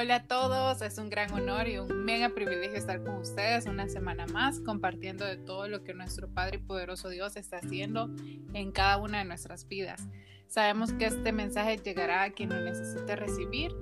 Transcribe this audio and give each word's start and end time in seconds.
Hola 0.00 0.14
a 0.14 0.22
todos, 0.22 0.80
es 0.80 0.96
un 0.98 1.10
gran 1.10 1.32
honor 1.32 1.66
y 1.66 1.78
un 1.78 2.04
mega 2.04 2.28
privilegio 2.28 2.78
estar 2.78 3.02
con 3.02 3.16
ustedes 3.16 3.66
una 3.66 3.88
semana 3.88 4.26
más 4.28 4.60
compartiendo 4.60 5.24
de 5.24 5.36
todo 5.36 5.66
lo 5.66 5.82
que 5.82 5.92
nuestro 5.92 6.28
Padre 6.28 6.58
y 6.58 6.60
poderoso 6.64 7.08
Dios 7.08 7.36
está 7.36 7.56
haciendo 7.56 8.08
en 8.54 8.70
cada 8.70 8.98
una 8.98 9.18
de 9.18 9.24
nuestras 9.24 9.66
vidas. 9.66 10.06
Sabemos 10.46 10.92
que 10.92 11.06
este 11.06 11.32
mensaje 11.32 11.78
llegará 11.78 12.22
a 12.22 12.30
quien 12.30 12.50
lo 12.50 12.60
necesite 12.60 13.16
recibir, 13.16 13.74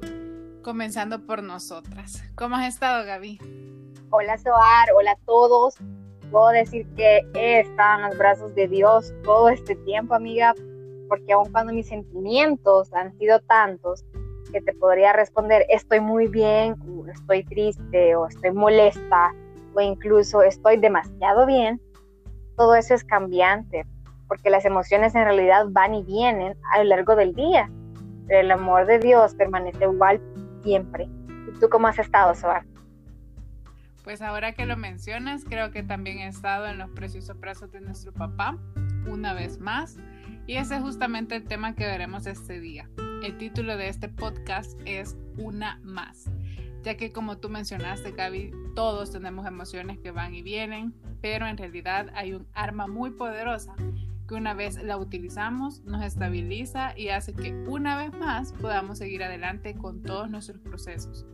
comenzando 0.63 1.27
por 1.27 1.43
nosotras. 1.43 2.25
¿Cómo 2.35 2.57
has 2.57 2.73
estado, 2.73 3.05
Gaby? 3.05 3.39
Hola, 4.09 4.39
Soar, 4.39 4.89
hola 4.97 5.11
a 5.11 5.19
todos. 5.27 5.75
Puedo 6.31 6.49
decir 6.49 6.87
que 6.97 7.29
he 7.35 7.61
estado 7.61 8.01
en 8.01 8.09
los 8.09 8.17
brazos 8.17 8.55
de 8.55 8.69
Dios 8.69 9.13
todo 9.23 9.51
este 9.51 9.75
tiempo, 9.85 10.15
amiga, 10.15 10.55
porque 11.11 11.35
aun 11.35 11.53
cuando 11.53 11.75
mis 11.75 11.89
sentimientos 11.89 12.91
han 12.95 13.13
sido 13.19 13.39
tantos, 13.41 14.07
que 14.51 14.61
te 14.61 14.73
podría 14.75 15.13
responder 15.13 15.65
estoy 15.69 16.01
muy 16.01 16.27
bien, 16.27 16.77
estoy 17.13 17.45
triste, 17.45 18.17
o 18.17 18.27
estoy 18.27 18.53
molesta, 18.53 19.33
o 19.75 19.81
incluso 19.81 20.43
estoy 20.43 20.77
demasiado 20.79 21.47
bien, 21.47 21.81
todo 22.57 22.75
eso 22.75 22.95
es 22.95 23.05
cambiante, 23.05 23.87
porque 24.29 24.51
las 24.51 24.65
emociones 24.65 25.15
en 25.15 25.25
realidad 25.25 25.67
van 25.71 25.95
y 25.95 26.03
vienen 26.03 26.57
a 26.73 26.79
lo 26.79 26.85
largo 26.85 27.17
del 27.17 27.35
día, 27.35 27.71
pero 28.27 28.41
el 28.41 28.51
amor 28.51 28.87
de 28.87 28.99
Dios 28.99 29.35
permanece 29.35 29.85
igual 29.85 30.21
siempre. 30.63 31.09
¿Y 31.49 31.59
tú 31.61 31.69
cómo 31.69 31.87
has 31.87 31.99
estado, 31.99 32.35
Soar? 32.35 32.65
Pues 34.05 34.23
ahora 34.23 34.53
que 34.53 34.67
lo 34.67 34.77
mencionas, 34.77 35.45
creo 35.45 35.73
que 35.73 35.83
también 35.83 36.19
he 36.19 36.29
estado 36.29 36.67
en 36.67 36.79
los 36.79 36.91
preciosos 36.91 37.39
brazos 37.41 37.73
de 37.73 37.81
nuestro 37.81 38.13
papá, 38.13 38.57
una 39.09 39.35
vez 39.35 39.59
más, 39.59 39.97
y 40.47 40.57
ese 40.57 40.77
es 40.77 40.83
justamente 40.83 41.37
el 41.37 41.45
tema 41.45 41.75
que 41.75 41.87
veremos 41.87 42.27
este 42.27 42.61
día. 42.61 42.89
El 43.23 43.39
título 43.39 43.77
de 43.77 43.89
este 43.89 44.09
podcast 44.09 44.79
es 44.85 45.17
Una 45.37 45.81
más, 45.83 46.31
ya 46.83 46.97
que 46.97 47.13
como 47.13 47.39
tú 47.39 47.49
mencionaste, 47.49 48.13
Gaby, 48.13 48.53
todos 48.75 49.11
tenemos 49.11 49.47
emociones 49.47 49.99
que 49.99 50.11
van 50.11 50.35
y 50.35 50.43
vienen, 50.43 50.95
pero 51.21 51.47
en 51.47 51.57
realidad 51.57 52.11
hay 52.15 52.35
un 52.35 52.47
arma 52.53 52.87
muy 52.87 53.11
poderosa 53.11 53.75
que 54.29 54.35
una 54.35 54.55
vez 54.55 54.83
la 54.83 54.97
utilizamos 54.97 55.83
nos 55.85 56.05
estabiliza 56.05 56.97
y 56.99 57.09
hace 57.09 57.33
que 57.33 57.53
una 57.67 57.97
vez 57.97 58.13
más 58.13 58.53
podamos 58.53 58.99
seguir 58.99 59.23
adelante 59.25 59.75
con 59.75 60.03
todos 60.03 60.31
nuestros 60.31 60.61
procesos. 60.61 61.25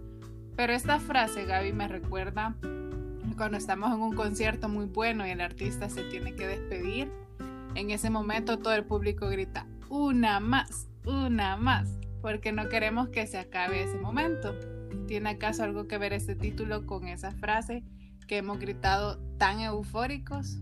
Pero 0.56 0.72
esta 0.72 1.00
frase, 1.00 1.44
Gaby, 1.46 1.72
me 1.72 1.88
recuerda 1.88 2.54
cuando 3.36 3.56
estamos 3.56 3.92
en 3.92 4.00
un 4.00 4.14
concierto 4.14 4.68
muy 4.68 4.86
bueno 4.86 5.26
y 5.26 5.30
el 5.30 5.40
artista 5.40 5.88
se 5.88 6.04
tiene 6.04 6.34
que 6.34 6.46
despedir. 6.46 7.10
En 7.74 7.90
ese 7.90 8.10
momento 8.10 8.58
todo 8.58 8.74
el 8.74 8.84
público 8.84 9.28
grita, 9.28 9.66
una 9.88 10.40
más, 10.40 10.88
una 11.06 11.56
más, 11.56 11.98
porque 12.20 12.52
no 12.52 12.68
queremos 12.68 13.08
que 13.08 13.26
se 13.26 13.38
acabe 13.38 13.82
ese 13.82 13.98
momento. 13.98 14.54
¿Tiene 15.06 15.30
acaso 15.30 15.64
algo 15.64 15.88
que 15.88 15.98
ver 15.98 16.12
este 16.12 16.34
título 16.34 16.86
con 16.86 17.08
esa 17.08 17.32
frase 17.32 17.82
que 18.28 18.38
hemos 18.38 18.58
gritado 18.58 19.18
tan 19.38 19.60
eufóricos? 19.60 20.58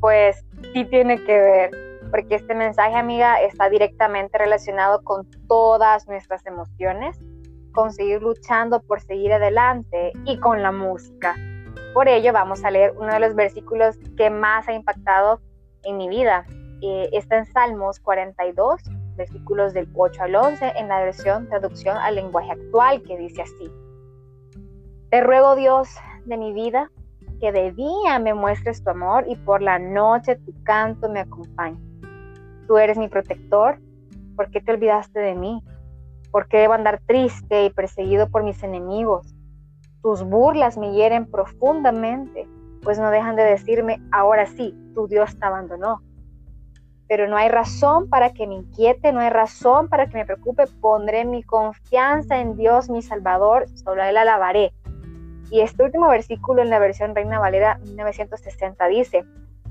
Pues 0.00 0.44
sí 0.72 0.84
tiene 0.86 1.22
que 1.24 1.38
ver, 1.38 1.70
porque 2.10 2.36
este 2.36 2.54
mensaje, 2.54 2.96
amiga, 2.96 3.40
está 3.40 3.68
directamente 3.68 4.38
relacionado 4.38 5.02
con 5.02 5.28
todas 5.48 6.08
nuestras 6.08 6.44
emociones, 6.46 7.18
con 7.72 7.92
seguir 7.92 8.22
luchando 8.22 8.80
por 8.80 9.00
seguir 9.00 9.32
adelante 9.32 10.12
y 10.24 10.38
con 10.38 10.62
la 10.62 10.72
música. 10.72 11.36
Por 11.92 12.08
ello 12.08 12.32
vamos 12.32 12.64
a 12.64 12.70
leer 12.70 12.94
uno 12.98 13.12
de 13.12 13.20
los 13.20 13.34
versículos 13.34 13.96
que 14.16 14.30
más 14.30 14.68
ha 14.68 14.72
impactado 14.72 15.40
en 15.84 15.96
mi 15.96 16.08
vida. 16.08 16.46
Eh, 16.82 17.08
está 17.12 17.38
en 17.38 17.46
Salmos 17.46 18.00
42, 18.00 18.82
versículos 19.16 19.74
del 19.74 19.88
8 19.94 20.22
al 20.22 20.34
11 20.34 20.72
en 20.76 20.88
la 20.88 21.00
versión 21.00 21.48
traducción 21.48 21.96
al 21.96 22.16
lenguaje 22.16 22.52
actual 22.52 23.02
que 23.02 23.16
dice 23.18 23.42
así. 23.42 23.70
Te 25.10 25.20
ruego 25.20 25.56
Dios 25.56 25.88
de 26.24 26.36
mi 26.36 26.52
vida 26.52 26.90
que 27.40 27.52
de 27.52 27.72
día 27.72 28.18
me 28.18 28.34
muestres 28.34 28.82
tu 28.82 28.90
amor 28.90 29.24
y 29.28 29.36
por 29.36 29.62
la 29.62 29.78
noche 29.78 30.36
tu 30.36 30.52
canto 30.64 31.08
me 31.08 31.20
acompañe. 31.20 31.78
Tú 32.66 32.78
eres 32.78 32.96
mi 32.96 33.08
protector, 33.08 33.78
¿por 34.36 34.50
qué 34.50 34.60
te 34.60 34.72
olvidaste 34.72 35.20
de 35.20 35.34
mí? 35.34 35.62
¿Por 36.30 36.48
qué 36.48 36.58
debo 36.58 36.72
andar 36.72 37.00
triste 37.06 37.66
y 37.66 37.70
perseguido 37.70 38.28
por 38.28 38.42
mis 38.42 38.62
enemigos? 38.62 39.34
Tus 40.02 40.22
burlas 40.22 40.76
me 40.76 40.92
hieren 40.92 41.30
profundamente, 41.30 42.48
pues 42.82 42.98
no 42.98 43.10
dejan 43.10 43.36
de 43.36 43.44
decirme, 43.44 44.00
ahora 44.12 44.46
sí, 44.46 44.74
tu 44.94 45.06
Dios 45.06 45.38
te 45.38 45.46
abandonó 45.46 46.02
pero 47.08 47.28
no 47.28 47.36
hay 47.36 47.48
razón 47.48 48.08
para 48.08 48.32
que 48.32 48.46
me 48.46 48.54
inquiete, 48.54 49.12
no 49.12 49.20
hay 49.20 49.30
razón 49.30 49.88
para 49.88 50.06
que 50.08 50.16
me 50.16 50.24
preocupe. 50.24 50.64
Pondré 50.80 51.24
mi 51.24 51.42
confianza 51.42 52.40
en 52.40 52.56
Dios, 52.56 52.88
mi 52.88 53.02
Salvador, 53.02 53.66
a 53.86 54.10
Él 54.10 54.16
alabaré. 54.16 54.72
Y 55.50 55.60
este 55.60 55.84
último 55.84 56.08
versículo 56.08 56.62
en 56.62 56.70
la 56.70 56.78
versión 56.78 57.14
Reina 57.14 57.38
Valera 57.38 57.78
1960 57.84 58.86
dice, 58.86 59.24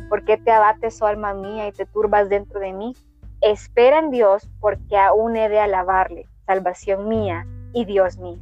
¿por 0.10 0.24
qué 0.24 0.38
te 0.38 0.52
abates, 0.52 1.02
oh 1.02 1.08
alma 1.08 1.34
mía, 1.34 1.68
y 1.68 1.72
te 1.72 1.86
turbas 1.86 2.30
dentro 2.30 2.60
de 2.60 2.74
mí? 2.74 2.96
Espera 3.42 4.00
en 4.00 4.12
Dios, 4.12 4.50
porque 4.60 4.96
aún 4.96 5.36
he 5.36 5.50
de 5.50 5.60
alabarle, 5.60 6.28
salvación 6.46 7.10
mía 7.10 7.48
y 7.74 7.86
Dios 7.86 8.18
mío. 8.18 8.40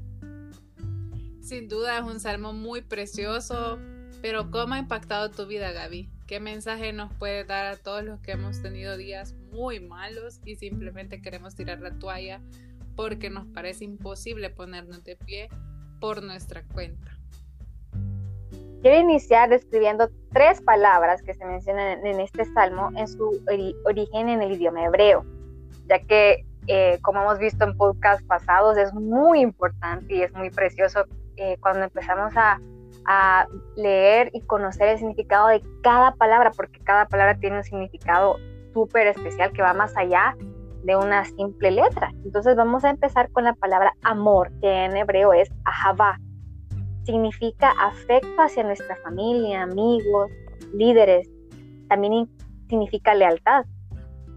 Sin 1.39 1.67
duda 1.67 1.97
es 1.97 2.03
un 2.03 2.19
salmo 2.19 2.53
muy 2.53 2.81
precioso, 2.81 3.79
pero 4.21 4.51
¿cómo 4.51 4.75
ha 4.75 4.79
impactado 4.79 5.31
tu 5.31 5.47
vida, 5.47 5.71
Gaby? 5.71 6.09
¿Qué 6.27 6.39
mensaje 6.39 6.93
nos 6.93 7.11
puede 7.13 7.43
dar 7.43 7.65
a 7.65 7.77
todos 7.77 8.03
los 8.03 8.19
que 8.21 8.33
hemos 8.33 8.61
tenido 8.61 8.95
días 8.95 9.33
muy 9.51 9.79
malos 9.79 10.39
y 10.45 10.55
simplemente 10.55 11.21
queremos 11.21 11.55
tirar 11.55 11.79
la 11.79 11.91
toalla 11.97 12.39
porque 12.95 13.29
nos 13.29 13.47
parece 13.47 13.83
imposible 13.85 14.49
ponernos 14.49 15.03
de 15.03 15.15
pie 15.15 15.49
por 15.99 16.23
nuestra 16.23 16.63
cuenta? 16.73 17.17
Quiero 18.81 18.99
iniciar 18.99 19.49
describiendo 19.49 20.09
tres 20.31 20.61
palabras 20.61 21.21
que 21.21 21.33
se 21.33 21.45
mencionan 21.45 22.05
en 22.05 22.19
este 22.19 22.45
salmo 22.45 22.91
en 22.95 23.07
su 23.07 23.43
origen 23.85 24.29
en 24.29 24.41
el 24.41 24.53
idioma 24.53 24.85
hebreo, 24.85 25.25
ya 25.87 25.99
que 25.99 26.45
eh, 26.67 26.99
como 27.01 27.21
hemos 27.21 27.39
visto 27.39 27.63
en 27.63 27.75
podcasts 27.75 28.23
pasados 28.25 28.77
es 28.77 28.93
muy 28.93 29.41
importante 29.41 30.15
y 30.15 30.21
es 30.21 30.31
muy 30.33 30.49
precioso 30.49 31.05
eh, 31.37 31.57
cuando 31.59 31.83
empezamos 31.83 32.33
a 32.35 32.59
a 33.05 33.47
leer 33.75 34.29
y 34.33 34.41
conocer 34.41 34.89
el 34.89 34.97
significado 34.97 35.47
de 35.47 35.61
cada 35.81 36.13
palabra, 36.15 36.51
porque 36.55 36.79
cada 36.79 37.07
palabra 37.07 37.37
tiene 37.39 37.57
un 37.57 37.63
significado 37.63 38.37
súper 38.73 39.07
especial 39.07 39.51
que 39.51 39.61
va 39.61 39.73
más 39.73 39.95
allá 39.97 40.35
de 40.83 40.95
una 40.95 41.25
simple 41.25 41.71
letra. 41.71 42.11
Entonces 42.23 42.55
vamos 42.55 42.83
a 42.83 42.89
empezar 42.89 43.31
con 43.31 43.43
la 43.43 43.53
palabra 43.53 43.93
amor, 44.03 44.51
que 44.61 44.85
en 44.85 44.97
hebreo 44.97 45.33
es 45.33 45.51
ahavá. 45.65 46.17
Significa 47.03 47.71
afecto 47.79 48.41
hacia 48.41 48.63
nuestra 48.63 48.95
familia, 48.97 49.63
amigos, 49.63 50.31
líderes. 50.73 51.29
También 51.89 52.29
significa 52.69 53.13
lealtad. 53.13 53.65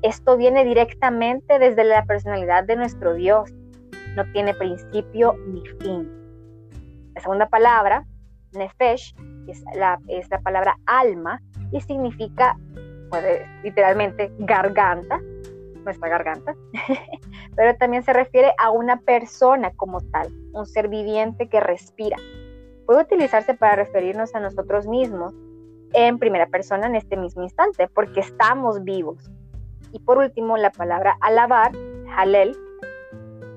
Esto 0.03 0.37
viene 0.37 0.65
directamente 0.65 1.59
desde 1.59 1.85
la 1.85 2.05
personalidad 2.05 2.65
de 2.65 2.77
nuestro 2.77 3.15
Dios. 3.15 3.51
No 4.17 4.31
tiene 4.33 4.55
principio 4.55 5.35
ni 5.49 5.63
fin. 5.81 6.11
La 7.15 7.21
segunda 7.23 7.49
palabra 7.49 8.05
Nefesh 8.55 9.15
es 9.49 9.65
la, 9.75 9.99
es 10.09 10.29
la 10.31 10.41
palabra 10.41 10.79
alma 10.87 11.41
y 11.73 11.81
significa, 11.81 12.57
puede, 13.11 13.47
literalmente, 13.63 14.33
garganta, 14.39 15.21
nuestra 15.85 16.09
garganta, 16.09 16.55
pero 17.57 17.77
también 17.77 18.03
se 18.03 18.13
refiere 18.13 18.53
a 18.59 18.71
una 18.71 19.01
persona 19.01 19.73
como 19.77 20.01
tal, 20.01 20.33
un 20.53 20.67
ser 20.67 20.89
viviente 20.89 21.49
que 21.49 21.61
respira. 21.61 22.17
Puede 22.87 23.03
utilizarse 23.03 23.55
para 23.55 23.77
referirnos 23.77 24.35
a 24.35 24.41
nosotros 24.41 24.87
mismos 24.87 25.35
en 25.93 26.19
primera 26.19 26.47
persona 26.47 26.87
en 26.87 26.97
este 26.97 27.17
mismo 27.17 27.43
instante, 27.43 27.89
porque 27.89 28.21
estamos 28.21 28.83
vivos. 28.85 29.31
Y 29.93 30.01
por 30.01 30.19
último, 30.19 30.57
la 30.57 30.71
palabra 30.71 31.17
alabar, 31.21 31.73
halel, 32.17 32.57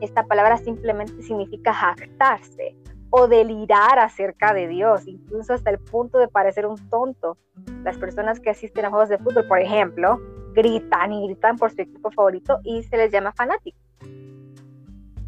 esta 0.01 0.23
palabra 0.25 0.57
simplemente 0.57 1.21
significa 1.23 1.73
jactarse, 1.73 2.75
o 3.17 3.27
delirar 3.27 3.97
acerca 3.97 4.53
de 4.53 4.67
Dios, 4.67 5.07
incluso 5.07 5.53
hasta 5.53 5.71
el 5.71 5.79
punto 5.79 6.19
de 6.19 6.27
parecer 6.27 6.67
un 6.67 6.77
tonto. 6.89 7.37
Las 7.83 7.97
personas 7.97 8.39
que 8.39 8.51
asisten 8.51 8.85
a 8.85 8.89
juegos 8.89 9.09
de 9.09 9.17
fútbol, 9.17 9.47
por 9.47 9.59
ejemplo, 9.59 10.19
gritan 10.53 11.13
y 11.13 11.25
gritan 11.25 11.57
por 11.57 11.71
su 11.71 11.81
equipo 11.81 12.11
favorito 12.11 12.59
y 12.63 12.83
se 12.83 12.97
les 12.97 13.11
llama 13.11 13.31
fanático. 13.31 13.77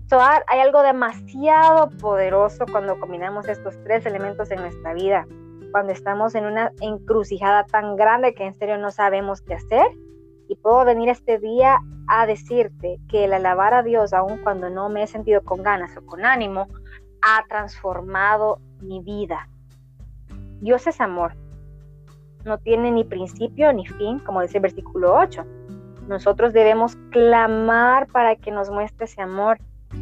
Soar, 0.08 0.44
hay 0.48 0.60
algo 0.60 0.82
demasiado 0.82 1.90
poderoso 1.98 2.66
cuando 2.72 3.00
combinamos 3.00 3.48
estos 3.48 3.76
tres 3.84 4.06
elementos 4.06 4.50
en 4.52 4.60
nuestra 4.60 4.94
vida, 4.94 5.28
cuando 5.72 5.92
estamos 5.92 6.36
en 6.36 6.46
una 6.46 6.72
encrucijada 6.82 7.66
tan 7.66 7.96
grande 7.96 8.34
que 8.34 8.46
en 8.46 8.54
serio 8.54 8.78
no 8.78 8.92
sabemos 8.92 9.42
qué 9.42 9.56
hacer. 9.56 9.88
Y 10.48 10.56
puedo 10.56 10.84
venir 10.84 11.10
este 11.10 11.38
día 11.38 11.80
a 12.08 12.26
decirte 12.26 12.98
que 13.08 13.26
el 13.26 13.34
alabar 13.34 13.76
a 13.76 13.84
Dios, 13.84 14.14
aun 14.14 14.40
cuando 14.40 14.72
no 14.72 14.90
me 14.90 15.04
he 15.04 15.08
sentido 15.08 15.42
con 15.42 15.62
ganas 15.62 15.96
o 15.96 16.04
con 16.04 16.26
ánimo, 16.26 16.68
ha 17.22 17.46
transformado 17.48 18.60
mi 18.82 19.02
vida. 19.02 19.48
Dios 20.62 20.88
es 20.88 21.00
amor. 21.02 21.36
No 22.46 22.58
tiene 22.58 22.92
ni 22.92 23.04
principio 23.04 23.72
ni 23.74 23.86
fin, 23.86 24.20
como 24.20 24.42
dice 24.42 24.58
el 24.58 24.64
versículo 24.64 25.16
8. 25.16 25.46
Nosotros 26.08 26.54
debemos 26.54 26.96
clamar 27.12 28.08
para 28.08 28.36
que 28.36 28.52
nos 28.52 28.70
muestre 28.70 29.06
ese 29.06 29.22
amor 29.22 29.60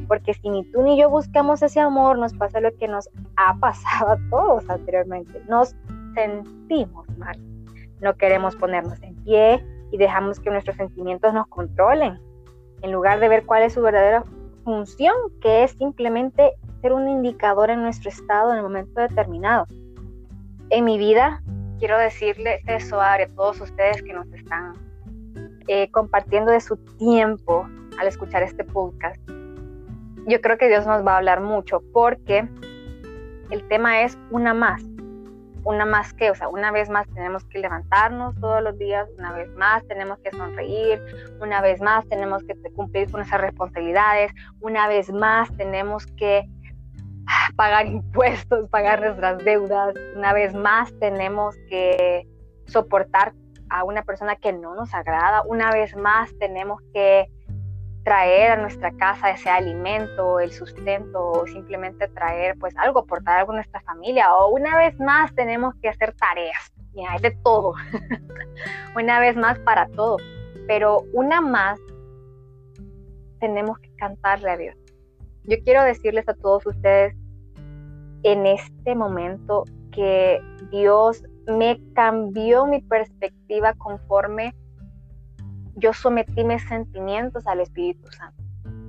porque 0.08 0.34
si 0.34 0.50
ni 0.50 0.64
tú 0.72 0.82
ni 0.82 1.00
yo 1.00 1.10
buscamos 1.10 1.62
ese 1.62 1.80
amor, 1.80 2.18
nos 2.18 2.34
pasa 2.34 2.60
lo 2.60 2.76
que 2.78 2.88
nos 2.88 3.10
ha 3.38 3.56
pasado 3.56 4.12
a 4.12 4.18
todos 4.30 4.70
anteriormente. 4.70 5.42
Nos 5.48 5.76
sentimos 6.14 7.08
mal. 7.18 7.38
No 8.02 8.16
queremos 8.16 8.56
ponernos 8.56 9.02
en 9.02 9.16
pie 9.24 9.66
y 9.92 9.98
dejamos 9.98 10.40
que 10.40 10.50
nuestros 10.50 10.76
sentimientos 10.76 11.34
nos 11.34 11.48
controlen, 11.48 12.20
en 12.82 12.92
lugar 12.92 13.20
de 13.20 13.30
ver 13.30 13.46
cuál 13.46 13.64
es 13.64 13.74
su 13.74 13.82
verdadera 13.82 14.24
función, 14.68 15.16
que 15.40 15.64
es 15.64 15.72
simplemente 15.72 16.52
ser 16.82 16.92
un 16.92 17.08
indicador 17.08 17.70
en 17.70 17.84
nuestro 17.84 18.10
estado 18.10 18.52
en 18.52 18.58
el 18.58 18.64
momento 18.64 19.00
determinado. 19.00 19.66
En 20.70 20.84
mi 20.84 20.98
vida, 20.98 21.42
quiero 21.80 21.98
decirles 21.98 22.60
eso 22.68 23.00
a 23.00 23.18
todos 23.34 23.62
ustedes 23.62 24.04
que 24.04 24.12
nos 24.12 24.28
están 24.34 24.74
eh, 25.70 25.90
compartiendo 25.92 26.52
de 26.52 26.60
su 26.60 26.76
tiempo 26.98 27.66
al 27.98 28.08
escuchar 28.08 28.44
este 28.44 28.66
podcast. 28.66 29.18
Yo 30.26 30.42
creo 30.42 30.58
que 30.58 30.68
Dios 30.68 30.86
nos 30.86 31.08
va 31.08 31.14
a 31.14 31.18
hablar 31.20 31.40
mucho 31.40 31.82
porque 31.94 32.46
el 33.50 33.66
tema 33.70 34.02
es 34.02 34.18
una 34.32 34.54
más, 34.54 34.84
una 35.64 35.86
más 35.86 36.14
que, 36.14 36.32
o 36.32 36.36
sea, 36.36 36.48
una 36.48 36.72
vez 36.72 36.90
más 36.90 37.08
tenemos 37.14 37.46
que 37.46 37.60
levantarnos 37.60 38.36
todos 38.40 38.62
los 38.62 38.78
días, 38.78 39.08
una 39.18 39.32
vez 39.34 39.50
más 39.56 39.86
tenemos 39.88 40.20
que 40.20 40.32
sonreír, 40.32 41.02
una 41.42 41.62
vez 41.62 41.82
más 41.82 42.08
tenemos 42.08 42.44
que 42.44 42.56
cumplir 42.74 43.12
con 43.12 43.22
esas 43.22 43.42
responsabilidades, 43.42 44.32
una 44.60 44.88
vez 44.88 45.12
más 45.12 45.50
tenemos 45.58 46.06
que 46.18 46.48
pagar 47.56 47.88
impuestos, 47.88 48.70
pagar 48.70 49.02
nuestras 49.02 49.44
deudas, 49.44 49.94
una 50.16 50.34
vez 50.34 50.54
más 50.54 50.94
tenemos 51.00 51.56
que 51.70 52.28
soportar 52.68 53.34
a 53.70 53.84
una 53.84 54.04
persona 54.04 54.36
que 54.36 54.54
no 54.54 54.76
nos 54.76 54.94
agrada, 54.94 55.44
una 55.44 55.72
vez 55.72 55.96
más 55.96 56.32
tenemos 56.40 56.82
que 56.94 57.30
traer 58.08 58.52
a 58.52 58.56
nuestra 58.56 58.94
casa 58.94 59.32
ese 59.32 59.50
alimento, 59.50 60.40
el 60.40 60.54
sustento, 60.54 61.30
o 61.30 61.46
simplemente 61.46 62.08
traer 62.08 62.58
pues 62.58 62.74
algo, 62.78 63.06
portar 63.06 63.40
algo 63.40 63.52
a 63.52 63.56
nuestra 63.56 63.82
familia, 63.82 64.34
o 64.34 64.48
una 64.48 64.78
vez 64.78 64.98
más 64.98 65.36
tenemos 65.36 65.76
que 65.82 65.90
hacer 65.90 66.14
tareas, 66.14 66.72
y 66.94 67.06
hay 67.06 67.20
de 67.20 67.32
todo, 67.44 67.74
una 68.96 69.20
vez 69.20 69.36
más 69.36 69.60
para 69.60 69.90
todo, 69.90 70.16
pero 70.68 71.02
una 71.12 71.42
más 71.42 71.82
tenemos 73.42 73.78
que 73.80 73.94
cantarle 73.98 74.52
a 74.52 74.56
Dios. 74.58 74.78
Yo 75.44 75.58
quiero 75.66 75.84
decirles 75.84 76.30
a 76.30 76.34
todos 76.34 76.66
ustedes 76.66 77.14
en 78.24 78.46
este 78.46 78.96
momento 78.96 79.66
que 79.92 80.42
Dios 80.72 81.26
me 81.46 81.78
cambió 81.94 82.68
mi 82.68 82.80
perspectiva 82.80 83.74
conforme 83.74 84.56
yo 85.78 85.94
sometí 85.94 86.44
mis 86.44 86.68
sentimientos 86.68 87.48
al 87.48 87.62
Espíritu 87.62 88.12
Santo. 88.12 88.44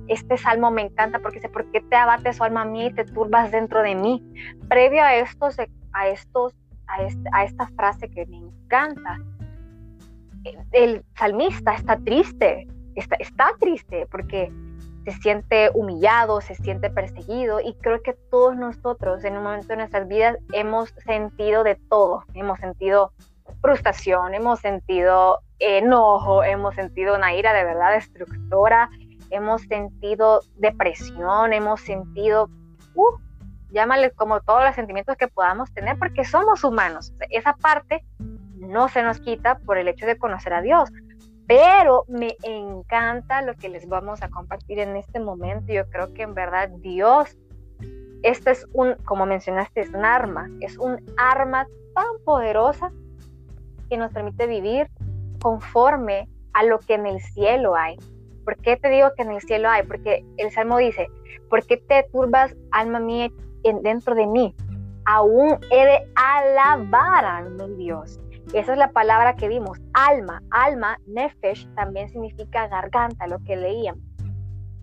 Este 0.07 0.37
salmo 0.37 0.71
me 0.71 0.81
encanta 0.81 1.19
porque 1.19 1.37
dice, 1.37 1.49
¿por 1.49 1.69
qué 1.71 1.81
te 1.81 1.95
abates, 1.95 2.37
su 2.37 2.43
alma 2.43 2.65
mía, 2.65 2.87
y 2.87 2.93
te 2.93 3.05
turbas 3.05 3.51
dentro 3.51 3.81
de 3.83 3.95
mí? 3.95 4.23
Previo 4.67 5.03
a 5.03 5.15
estos, 5.15 5.57
a 5.93 6.07
estos, 6.07 6.55
a 6.87 7.43
esta 7.43 7.67
frase 7.75 8.09
que 8.09 8.25
me 8.25 8.37
encanta, 8.37 9.19
el, 10.71 11.05
salmista 11.15 11.75
está 11.75 11.97
triste, 11.97 12.67
está, 12.95 13.15
está 13.17 13.51
triste 13.59 14.07
porque 14.09 14.51
se 15.05 15.11
siente 15.13 15.69
humillado, 15.73 16.41
se 16.41 16.55
siente 16.55 16.89
perseguido 16.89 17.59
y 17.59 17.73
creo 17.75 18.01
que 18.01 18.13
todos 18.31 18.55
nosotros 18.55 19.23
en 19.23 19.37
un 19.37 19.43
momento 19.43 19.67
de 19.67 19.77
nuestras 19.77 20.07
vidas 20.07 20.37
hemos 20.53 20.89
sentido 21.05 21.63
de 21.63 21.75
todo, 21.75 22.23
hemos 22.33 22.59
sentido 22.59 23.13
frustración, 23.61 24.33
hemos 24.33 24.59
sentido 24.59 25.39
enojo, 25.59 26.43
hemos 26.43 26.75
sentido 26.75 27.15
una 27.15 27.33
ira 27.33 27.53
de 27.53 27.63
verdad 27.63 27.93
destructora, 27.93 28.89
hemos 29.29 29.61
sentido 29.63 30.41
depresión, 30.55 31.53
hemos 31.53 31.81
sentido, 31.81 32.49
uh, 32.95 33.17
llámale 33.69 34.11
como 34.11 34.41
todos 34.41 34.63
los 34.63 34.75
sentimientos 34.75 35.15
que 35.17 35.27
podamos 35.27 35.71
tener 35.73 35.97
porque 35.97 36.23
somos 36.23 36.63
humanos. 36.63 37.13
Esa 37.29 37.53
parte 37.53 38.03
no 38.55 38.89
se 38.89 39.03
nos 39.03 39.19
quita 39.19 39.59
por 39.59 39.77
el 39.77 39.87
hecho 39.87 40.05
de 40.05 40.17
conocer 40.17 40.53
a 40.53 40.61
Dios. 40.61 40.89
Pero 41.47 42.05
me 42.07 42.37
encanta 42.43 43.41
lo 43.41 43.55
que 43.55 43.69
les 43.69 43.87
vamos 43.87 44.21
a 44.21 44.29
compartir 44.29 44.77
en 44.79 44.95
este 44.95 45.19
momento. 45.19 45.73
Yo 45.73 45.89
creo 45.89 46.13
que 46.13 46.21
en 46.21 46.35
verdad 46.35 46.69
Dios, 46.69 47.37
este 48.21 48.51
es 48.51 48.67
un, 48.73 48.93
como 49.05 49.25
mencionaste, 49.25 49.81
es 49.81 49.89
un 49.89 50.05
arma, 50.05 50.47
es 50.59 50.77
un 50.77 51.03
arma 51.17 51.65
tan 51.95 52.23
poderosa 52.23 52.91
que 53.89 53.97
nos 53.97 54.11
permite 54.13 54.45
vivir 54.45 54.87
conforme 55.39 56.27
a 56.53 56.63
lo 56.63 56.79
que 56.79 56.95
en 56.95 57.05
el 57.05 57.19
cielo 57.19 57.75
hay. 57.75 57.97
¿Por 58.43 58.57
qué 58.57 58.77
te 58.77 58.89
digo 58.89 59.09
que 59.15 59.23
en 59.23 59.31
el 59.31 59.41
cielo 59.41 59.69
hay? 59.69 59.83
Porque 59.83 60.25
el 60.37 60.51
Salmo 60.51 60.77
dice, 60.77 61.07
¿por 61.49 61.65
qué 61.65 61.77
te 61.77 62.07
turbas, 62.11 62.55
alma 62.71 62.99
mía, 62.99 63.29
dentro 63.81 64.15
de 64.15 64.27
mí? 64.27 64.55
Aún 65.05 65.59
he 65.71 65.85
de 65.85 66.11
alabar 66.15 67.25
a 67.25 67.41
mi 67.41 67.75
Dios. 67.75 68.19
Esa 68.53 68.71
es 68.71 68.77
la 68.77 68.91
palabra 68.91 69.35
que 69.35 69.47
vimos, 69.47 69.79
alma. 69.93 70.41
Alma, 70.49 70.97
nefesh, 71.05 71.67
también 71.75 72.09
significa 72.09 72.67
garganta, 72.67 73.27
lo 73.27 73.39
que 73.43 73.55
leíamos. 73.55 74.03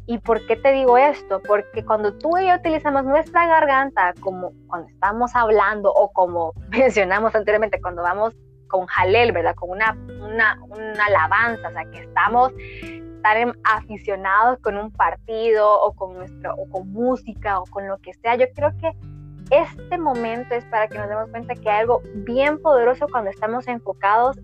¿Y 0.08 0.18
por 0.18 0.46
qué 0.46 0.54
te 0.56 0.72
digo 0.72 0.96
esto? 0.96 1.42
Porque 1.42 1.84
cuando 1.84 2.16
tú 2.16 2.38
y 2.38 2.46
yo 2.46 2.54
utilizamos 2.54 3.04
nuestra 3.04 3.48
garganta, 3.48 4.14
como 4.20 4.52
cuando 4.68 4.88
estamos 4.88 5.34
hablando 5.34 5.92
o 5.92 6.12
como 6.12 6.52
mencionamos 6.70 7.34
anteriormente, 7.34 7.80
cuando 7.80 8.02
vamos 8.02 8.34
con 8.68 8.86
Jalel, 8.86 9.32
¿verdad? 9.32 9.54
Con 9.54 9.70
una, 9.70 9.96
una, 10.08 10.58
una 10.68 11.06
alabanza, 11.06 11.68
o 11.68 11.72
sea, 11.72 11.84
que 11.90 11.98
estamos 12.00 12.52
tan 13.22 13.52
aficionados 13.64 14.58
con 14.60 14.76
un 14.76 14.90
partido 14.90 15.68
o 15.82 15.92
con, 15.94 16.14
nuestro, 16.14 16.54
o 16.54 16.68
con 16.70 16.92
música 16.92 17.60
o 17.60 17.64
con 17.64 17.88
lo 17.88 17.98
que 17.98 18.14
sea. 18.14 18.36
Yo 18.36 18.46
creo 18.54 18.72
que 18.78 18.92
este 19.50 19.98
momento 19.98 20.54
es 20.54 20.64
para 20.66 20.88
que 20.88 20.98
nos 20.98 21.08
demos 21.08 21.30
cuenta 21.30 21.54
que 21.54 21.68
hay 21.68 21.80
algo 21.80 22.02
bien 22.14 22.60
poderoso 22.60 23.06
cuando 23.10 23.30
estamos 23.30 23.66
enfocados 23.68 24.38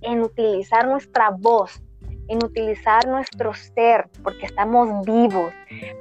en 0.00 0.20
utilizar 0.20 0.86
nuestra 0.86 1.30
voz, 1.30 1.82
en 2.28 2.42
utilizar 2.44 3.06
nuestro 3.06 3.54
ser, 3.54 4.08
porque 4.22 4.46
estamos 4.46 5.04
vivos, 5.04 5.52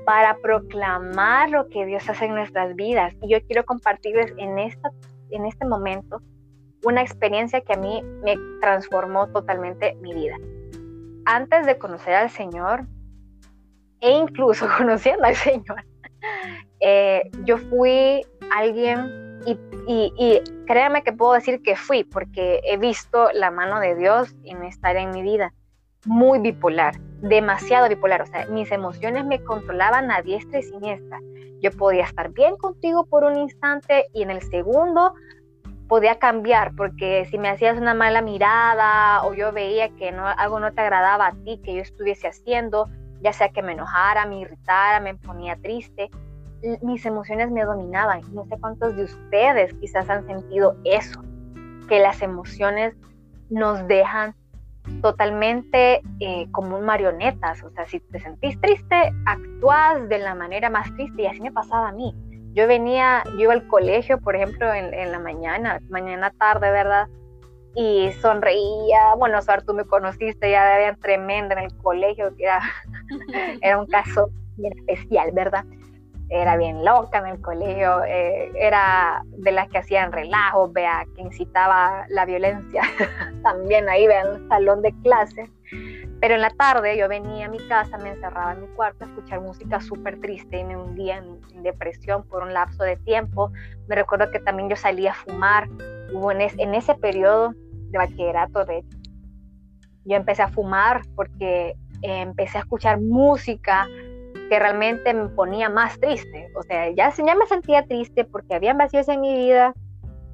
para 0.05 0.37
proclamar 0.37 1.49
lo 1.49 1.67
que 1.69 1.85
Dios 1.85 2.07
hace 2.09 2.25
en 2.25 2.35
nuestras 2.35 2.75
vidas. 2.75 3.13
Y 3.21 3.29
yo 3.29 3.39
quiero 3.45 3.65
compartirles 3.65 4.33
en, 4.37 4.59
esta, 4.59 4.89
en 5.31 5.45
este 5.45 5.65
momento 5.65 6.21
una 6.83 7.01
experiencia 7.01 7.61
que 7.61 7.73
a 7.73 7.77
mí 7.77 8.03
me 8.23 8.35
transformó 8.61 9.27
totalmente 9.29 9.95
mi 10.01 10.13
vida. 10.13 10.35
Antes 11.25 11.65
de 11.65 11.77
conocer 11.77 12.15
al 12.15 12.29
Señor, 12.29 12.85
e 14.01 14.11
incluso 14.11 14.67
conociendo 14.77 15.25
al 15.25 15.35
Señor, 15.35 15.83
eh, 16.79 17.31
yo 17.45 17.57
fui 17.57 18.25
alguien 18.55 19.39
y, 19.45 19.57
y, 20.17 20.41
créame 20.65 21.03
que 21.03 21.11
puedo 21.11 21.33
decir 21.33 21.61
que 21.61 21.75
fui 21.75 22.03
porque 22.03 22.61
he 22.63 22.77
visto 22.77 23.29
la 23.33 23.51
mano 23.51 23.79
de 23.79 23.95
Dios 23.95 24.33
en 24.43 24.63
estar 24.63 24.95
en 24.95 25.11
mi 25.11 25.21
vida. 25.21 25.53
Muy 26.05 26.39
bipolar, 26.39 26.99
demasiado 27.21 27.89
bipolar. 27.89 28.21
O 28.21 28.25
sea, 28.25 28.45
mis 28.47 28.71
emociones 28.71 29.25
me 29.25 29.43
controlaban 29.43 30.11
a 30.11 30.21
diestra 30.21 30.59
y 30.59 30.63
siniestra. 30.63 31.19
Yo 31.61 31.71
podía 31.71 32.03
estar 32.03 32.29
bien 32.31 32.57
contigo 32.57 33.05
por 33.05 33.23
un 33.23 33.37
instante 33.37 34.07
y 34.13 34.23
en 34.23 34.31
el 34.31 34.41
segundo 34.41 35.13
podía 35.93 36.17
cambiar 36.17 36.73
porque 36.75 37.27
si 37.29 37.37
me 37.37 37.49
hacías 37.49 37.77
una 37.77 37.93
mala 37.93 38.23
mirada 38.23 39.23
o 39.25 39.35
yo 39.35 39.51
veía 39.51 39.89
que 39.89 40.11
no, 40.11 40.25
algo 40.25 40.59
no 40.59 40.73
te 40.73 40.81
agradaba 40.81 41.27
a 41.27 41.31
ti 41.43 41.61
que 41.63 41.75
yo 41.75 41.81
estuviese 41.81 42.27
haciendo, 42.27 42.89
ya 43.21 43.31
sea 43.31 43.49
que 43.49 43.61
me 43.61 43.73
enojara, 43.73 44.25
me 44.25 44.39
irritara, 44.39 44.99
me 45.01 45.13
ponía 45.13 45.55
triste, 45.55 46.09
mis 46.81 47.05
emociones 47.05 47.51
me 47.51 47.63
dominaban. 47.63 48.21
No 48.33 48.43
sé 48.45 48.57
cuántos 48.59 48.95
de 48.95 49.03
ustedes 49.03 49.71
quizás 49.75 50.09
han 50.09 50.25
sentido 50.25 50.75
eso, 50.83 51.21
que 51.87 51.99
las 51.99 52.23
emociones 52.23 52.95
nos 53.51 53.87
dejan 53.87 54.33
totalmente 55.03 56.01
eh, 56.19 56.47
como 56.51 56.81
marionetas. 56.81 57.61
O 57.61 57.69
sea, 57.69 57.85
si 57.85 57.99
te 57.99 58.19
sentís 58.19 58.59
triste, 58.59 59.13
actúas 59.27 60.09
de 60.09 60.17
la 60.17 60.33
manera 60.33 60.71
más 60.71 60.91
triste 60.95 61.21
y 61.21 61.27
así 61.27 61.39
me 61.39 61.51
pasaba 61.51 61.89
a 61.89 61.91
mí. 61.91 62.15
Yo 62.53 62.67
venía, 62.67 63.23
yo 63.33 63.39
iba 63.41 63.53
al 63.53 63.67
colegio, 63.67 64.19
por 64.19 64.35
ejemplo, 64.35 64.73
en, 64.73 65.11
la 65.11 65.19
mañana, 65.19 65.79
mañana 65.89 66.31
tarde, 66.31 66.71
¿verdad? 66.71 67.07
Y 67.75 68.11
sonreía, 68.21 69.15
bueno, 69.17 69.41
Suar, 69.41 69.63
tú 69.63 69.73
me 69.73 69.85
conociste, 69.85 70.51
ya 70.51 70.79
era 70.79 70.95
tremenda 70.95 71.55
en 71.55 71.65
el 71.65 71.77
colegio, 71.77 72.31
era, 72.37 72.61
era 73.61 73.79
un 73.79 73.87
caso 73.87 74.29
bien 74.57 74.73
especial, 74.77 75.31
¿verdad? 75.33 75.65
era 76.33 76.57
bien 76.57 76.83
loca 76.83 77.19
en 77.19 77.27
el 77.27 77.41
colegio, 77.41 78.03
eh, 78.05 78.51
era 78.55 79.23
de 79.37 79.51
las 79.51 79.69
que 79.69 79.77
hacían 79.77 80.11
relajos, 80.11 80.73
vea, 80.73 81.05
que 81.15 81.21
incitaba 81.21 82.05
la 82.09 82.25
violencia, 82.25 82.81
también 83.43 83.87
ahí, 83.87 84.07
vean, 84.07 84.35
el 84.35 84.47
salón 84.47 84.81
de 84.81 84.93
clase. 85.03 85.49
Pero 86.23 86.35
en 86.35 86.41
la 86.41 86.51
tarde 86.51 86.97
yo 86.97 87.09
venía 87.09 87.47
a 87.47 87.49
mi 87.49 87.57
casa, 87.67 87.97
me 87.97 88.11
encerraba 88.11 88.53
en 88.53 88.61
mi 88.61 88.67
cuarto 88.67 89.03
a 89.03 89.07
escuchar 89.09 89.41
música 89.41 89.81
súper 89.81 90.21
triste 90.21 90.57
y 90.57 90.63
me 90.63 90.77
hundía 90.77 91.17
en, 91.17 91.63
depresión 91.63 92.25
por 92.29 92.43
un 92.43 92.53
lapso 92.53 92.81
de 92.85 92.95
tiempo. 92.95 93.51
Me 93.89 93.95
recuerdo 93.95 94.31
que 94.31 94.39
también 94.39 94.69
yo 94.69 94.77
salía 94.77 95.11
a 95.11 95.15
fumar, 95.15 95.67
hubo 96.13 96.31
en, 96.31 96.39
ese 96.39 96.95
periodo 96.95 97.53
de 97.89 97.97
bachillerato, 97.97 98.63
de 98.63 98.85
yo 100.05 100.15
empecé 100.15 100.43
a 100.43 100.47
fumar 100.47 101.01
porque 101.13 101.75
eh, 102.01 102.21
empecé 102.21 102.57
a 102.57 102.61
escuchar 102.61 103.01
música 103.01 103.85
que 104.47 104.59
realmente 104.59 105.13
me 105.13 105.27
ponía 105.27 105.67
más 105.67 105.99
triste. 105.99 106.47
O 106.55 106.63
sea, 106.63 106.89
ya, 106.91 107.13
ya 107.13 107.35
me 107.35 107.47
sentía 107.47 107.85
triste 107.85 108.23
porque 108.23 108.55
habían 108.55 108.77
vacíos 108.77 109.09
en 109.09 109.19
mi 109.19 109.35
vida, 109.35 109.73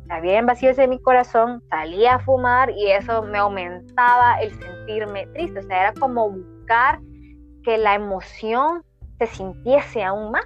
habían 0.10 0.46
vacíos 0.46 0.78
en 0.80 0.90
mi 0.90 1.00
corazón, 1.00 1.62
salía 1.70 2.16
a 2.16 2.20
fumar 2.20 2.72
y 2.72 2.92
eso 2.92 3.24
me 3.24 3.38
aumentaba 3.38 4.42
el 4.42 4.52
sentirme 4.52 5.28
triste. 5.28 5.60
O 5.60 5.64
sea, 5.64 5.82
era 5.82 5.94
como 5.94 6.30
buscar 6.30 7.00
que 7.64 7.78
la 7.78 7.96
emoción 7.96 8.84
se 9.20 9.28
sintiese 9.28 10.04
aún 10.04 10.32
más. 10.32 10.46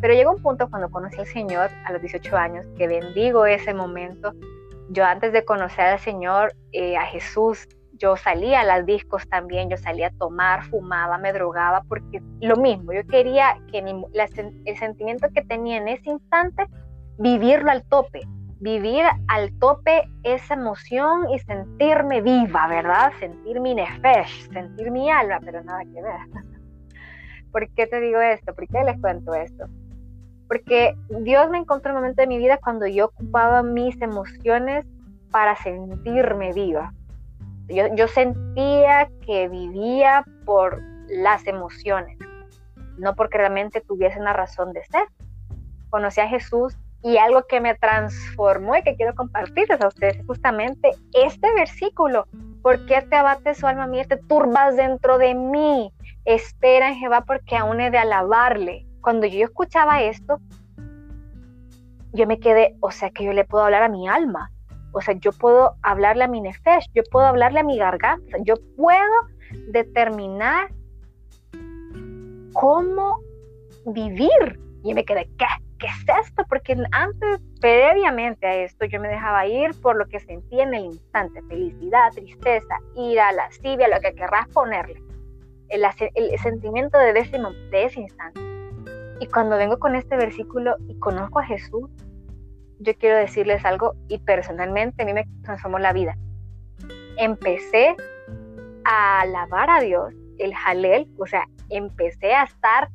Pero 0.00 0.14
llegó 0.14 0.32
un 0.32 0.42
punto 0.42 0.70
cuando 0.70 0.90
conocí 0.90 1.18
al 1.18 1.26
Señor 1.26 1.70
a 1.84 1.92
los 1.92 2.00
18 2.00 2.36
años, 2.36 2.66
que 2.78 2.86
bendigo 2.86 3.44
ese 3.44 3.74
momento. 3.74 4.32
Yo 4.90 5.04
antes 5.04 5.32
de 5.32 5.44
conocer 5.44 5.86
al 5.86 5.98
Señor, 5.98 6.54
eh, 6.72 6.96
a 6.96 7.04
Jesús, 7.06 7.68
yo 8.00 8.16
salía 8.16 8.60
a 8.60 8.64
las 8.64 8.86
discos 8.86 9.28
también, 9.28 9.68
yo 9.68 9.76
salía 9.76 10.06
a 10.06 10.12
tomar, 10.12 10.64
fumaba, 10.64 11.18
me 11.18 11.32
drogaba, 11.32 11.82
porque 11.86 12.22
lo 12.40 12.56
mismo, 12.56 12.92
yo 12.92 13.06
quería 13.06 13.58
que 13.70 13.78
el 14.64 14.76
sentimiento 14.78 15.28
que 15.34 15.42
tenía 15.42 15.76
en 15.76 15.88
ese 15.88 16.10
instante, 16.10 16.66
vivirlo 17.18 17.70
al 17.70 17.84
tope, 17.84 18.20
vivir 18.60 19.04
al 19.28 19.52
tope 19.58 20.02
esa 20.22 20.54
emoción 20.54 21.30
y 21.30 21.38
sentirme 21.40 22.20
viva, 22.20 22.66
¿verdad? 22.68 23.12
Sentir 23.18 23.60
mi 23.60 23.74
nefesh, 23.74 24.50
sentir 24.52 24.90
mi 24.90 25.10
alma, 25.10 25.40
pero 25.44 25.62
nada 25.62 25.82
que 25.84 26.02
ver. 26.02 26.20
¿Por 27.52 27.68
qué 27.70 27.86
te 27.86 28.00
digo 28.00 28.20
esto? 28.20 28.54
¿Por 28.54 28.66
qué 28.68 28.84
les 28.84 29.00
cuento 29.00 29.34
esto? 29.34 29.66
Porque 30.48 30.94
Dios 31.20 31.48
me 31.50 31.58
encontró 31.58 31.90
en 31.90 31.96
un 31.96 32.02
momento 32.02 32.22
de 32.22 32.28
mi 32.28 32.38
vida 32.38 32.58
cuando 32.58 32.86
yo 32.86 33.06
ocupaba 33.06 33.62
mis 33.62 34.00
emociones 34.00 34.86
para 35.30 35.56
sentirme 35.56 36.52
viva 36.52 36.92
yo, 37.70 38.08
sentía 38.08 39.08
que 39.24 39.48
vivía 39.48 40.24
por 40.44 40.82
las 41.08 41.46
emociones, 41.46 42.18
no 42.98 43.14
porque 43.14 43.38
realmente 43.38 43.80
tuviese 43.80 44.18
una 44.20 44.32
razón 44.32 44.72
de 44.72 44.84
ser. 44.84 45.06
Conocí 45.88 46.20
a 46.20 46.28
Jesús 46.28 46.76
y 47.02 47.16
algo 47.16 47.46
que 47.48 47.60
me 47.60 47.74
transformó 47.74 48.76
y 48.76 48.82
que 48.82 48.94
quiero 48.96 49.14
compartirles 49.14 49.80
a 49.80 49.88
ustedes 49.88 50.18
es 50.18 50.26
justamente 50.26 50.90
este 51.14 51.52
versículo. 51.54 52.26
¿Por 52.62 52.84
qué 52.86 53.00
te 53.02 53.16
abates 53.16 53.58
su 53.58 53.66
alma 53.66 53.86
mía? 53.86 54.04
Te 54.04 54.18
turbas 54.18 54.76
dentro 54.76 55.16
de 55.18 55.34
mí. 55.34 55.92
Espera 56.26 56.90
en 56.90 56.96
Jehová 56.96 57.24
porque 57.26 57.56
aún 57.56 57.80
he 57.80 57.90
de 57.90 57.98
alabarle. 57.98 58.86
Cuando 59.00 59.26
yo 59.26 59.44
escuchaba 59.44 60.02
esto, 60.02 60.38
yo 62.12 62.26
me 62.26 62.38
quedé, 62.38 62.76
o 62.80 62.90
sea 62.90 63.10
que 63.10 63.24
yo 63.24 63.32
le 63.32 63.44
puedo 63.44 63.64
hablar 63.64 63.82
a 63.82 63.88
mi 63.88 64.08
alma. 64.08 64.50
O 64.92 65.00
sea, 65.00 65.14
yo 65.14 65.32
puedo 65.32 65.76
hablarle 65.82 66.24
a 66.24 66.28
mi 66.28 66.40
nefesh, 66.40 66.86
yo 66.92 67.02
puedo 67.10 67.26
hablarle 67.26 67.60
a 67.60 67.64
mi 67.64 67.78
garganta, 67.78 68.38
yo 68.42 68.54
puedo 68.76 69.00
determinar 69.68 70.68
cómo 72.52 73.20
vivir. 73.86 74.60
Y 74.82 74.92
me 74.92 75.04
quedé, 75.04 75.30
¿qué? 75.38 75.46
¿Qué 75.80 75.86
es 75.86 76.26
esto? 76.26 76.44
Porque 76.46 76.76
antes, 76.92 77.40
previamente 77.58 78.46
a 78.46 78.54
esto, 78.54 78.84
yo 78.84 79.00
me 79.00 79.08
dejaba 79.08 79.46
ir 79.46 79.70
por 79.80 79.96
lo 79.96 80.06
que 80.06 80.20
sentía 80.20 80.64
en 80.64 80.74
el 80.74 80.84
instante, 80.84 81.42
felicidad, 81.48 82.12
tristeza, 82.12 82.78
ira, 82.94 83.32
lascivia, 83.32 83.88
lo 83.88 83.98
que 84.00 84.14
querrás 84.14 84.46
ponerle. 84.48 85.02
El, 85.70 85.84
el 86.14 86.38
sentimiento 86.38 86.98
de 86.98 87.18
ese, 87.18 87.38
de 87.70 87.84
ese 87.84 88.00
instante. 88.00 88.40
Y 89.20 89.26
cuando 89.26 89.56
vengo 89.56 89.78
con 89.78 89.94
este 89.94 90.16
versículo 90.16 90.76
y 90.86 90.98
conozco 90.98 91.40
a 91.40 91.44
Jesús, 91.44 91.90
yo 92.78 92.94
quiero 92.96 93.16
decirles 93.16 93.64
algo 93.64 93.94
y 94.08 94.18
personalmente 94.18 95.02
a 95.02 95.06
mí 95.06 95.14
me 95.14 95.26
transformó 95.42 95.78
la 95.78 95.94
vida. 95.94 96.16
Empecé 97.16 97.96
a 98.84 99.20
alabar 99.22 99.70
a 99.70 99.80
Dios, 99.80 100.12
el 100.38 100.54
Jalel, 100.54 101.08
o 101.18 101.26
sea, 101.26 101.46
empecé 101.70 102.34
a 102.34 102.44
estar 102.44 102.90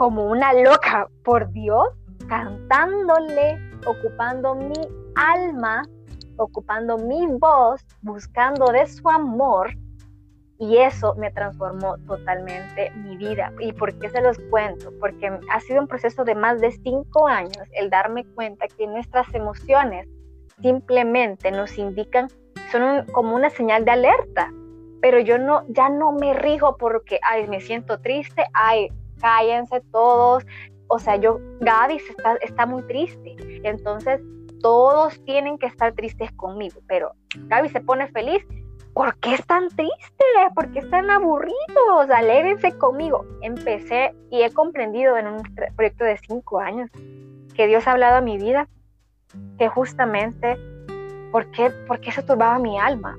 como 0.00 0.24
una 0.24 0.54
loca 0.54 1.10
por 1.24 1.52
Dios, 1.52 1.88
cantándole, 2.26 3.58
ocupando 3.84 4.54
mi 4.54 4.72
alma, 5.14 5.82
ocupando 6.38 6.96
mi 6.96 7.26
voz, 7.26 7.84
buscando 8.00 8.72
de 8.72 8.86
su 8.86 9.06
amor 9.10 9.76
y 10.58 10.78
eso 10.78 11.14
me 11.16 11.30
transformó 11.30 11.98
totalmente 12.06 12.90
mi 12.92 13.18
vida. 13.18 13.52
¿Y 13.60 13.74
por 13.74 13.92
qué 13.98 14.08
se 14.08 14.22
los 14.22 14.38
cuento? 14.48 14.90
Porque 15.00 15.38
ha 15.52 15.60
sido 15.60 15.82
un 15.82 15.86
proceso 15.86 16.24
de 16.24 16.34
más 16.34 16.62
de 16.62 16.72
cinco 16.72 17.28
años 17.28 17.68
el 17.74 17.90
darme 17.90 18.24
cuenta 18.24 18.68
que 18.68 18.86
nuestras 18.86 19.26
emociones 19.34 20.08
simplemente 20.62 21.50
nos 21.50 21.76
indican, 21.76 22.28
son 22.72 23.04
como 23.12 23.36
una 23.36 23.50
señal 23.50 23.84
de 23.84 23.90
alerta. 23.90 24.50
Pero 25.02 25.20
yo 25.20 25.36
no, 25.36 25.62
ya 25.68 25.90
no 25.90 26.12
me 26.12 26.32
rijo 26.32 26.78
porque, 26.78 27.20
ay, 27.22 27.46
me 27.48 27.60
siento 27.60 28.00
triste, 28.00 28.44
ay, 28.54 28.88
cállense 29.20 29.80
todos. 29.92 30.44
O 30.88 30.98
sea, 30.98 31.16
yo, 31.16 31.38
Gaby 31.60 31.96
está, 31.96 32.34
está 32.42 32.66
muy 32.66 32.82
triste. 32.82 33.36
Entonces, 33.62 34.20
todos 34.60 35.22
tienen 35.24 35.58
que 35.58 35.66
estar 35.66 35.92
tristes 35.94 36.30
conmigo. 36.32 36.80
Pero 36.86 37.12
Gaby 37.36 37.68
se 37.68 37.80
pone 37.80 38.08
feliz, 38.08 38.44
¿por 38.92 39.16
qué 39.16 39.34
están 39.34 39.68
tristes? 39.68 40.26
¿Por 40.54 40.70
qué 40.72 40.80
están 40.80 41.10
aburridos? 41.10 42.10
Alégrense 42.12 42.76
conmigo. 42.78 43.24
Empecé 43.42 44.14
y 44.30 44.42
he 44.42 44.50
comprendido 44.52 45.16
en 45.16 45.26
un 45.26 45.42
proyecto 45.76 46.04
de 46.04 46.18
cinco 46.18 46.60
años 46.60 46.90
que 47.54 47.66
Dios 47.66 47.86
ha 47.86 47.92
hablado 47.92 48.16
a 48.16 48.20
mi 48.20 48.38
vida, 48.38 48.68
que 49.58 49.68
justamente, 49.68 50.56
¿por 51.32 51.50
qué, 51.50 51.70
por 51.86 52.00
qué 52.00 52.12
se 52.12 52.22
turbaba 52.22 52.58
mi 52.58 52.78
alma? 52.78 53.16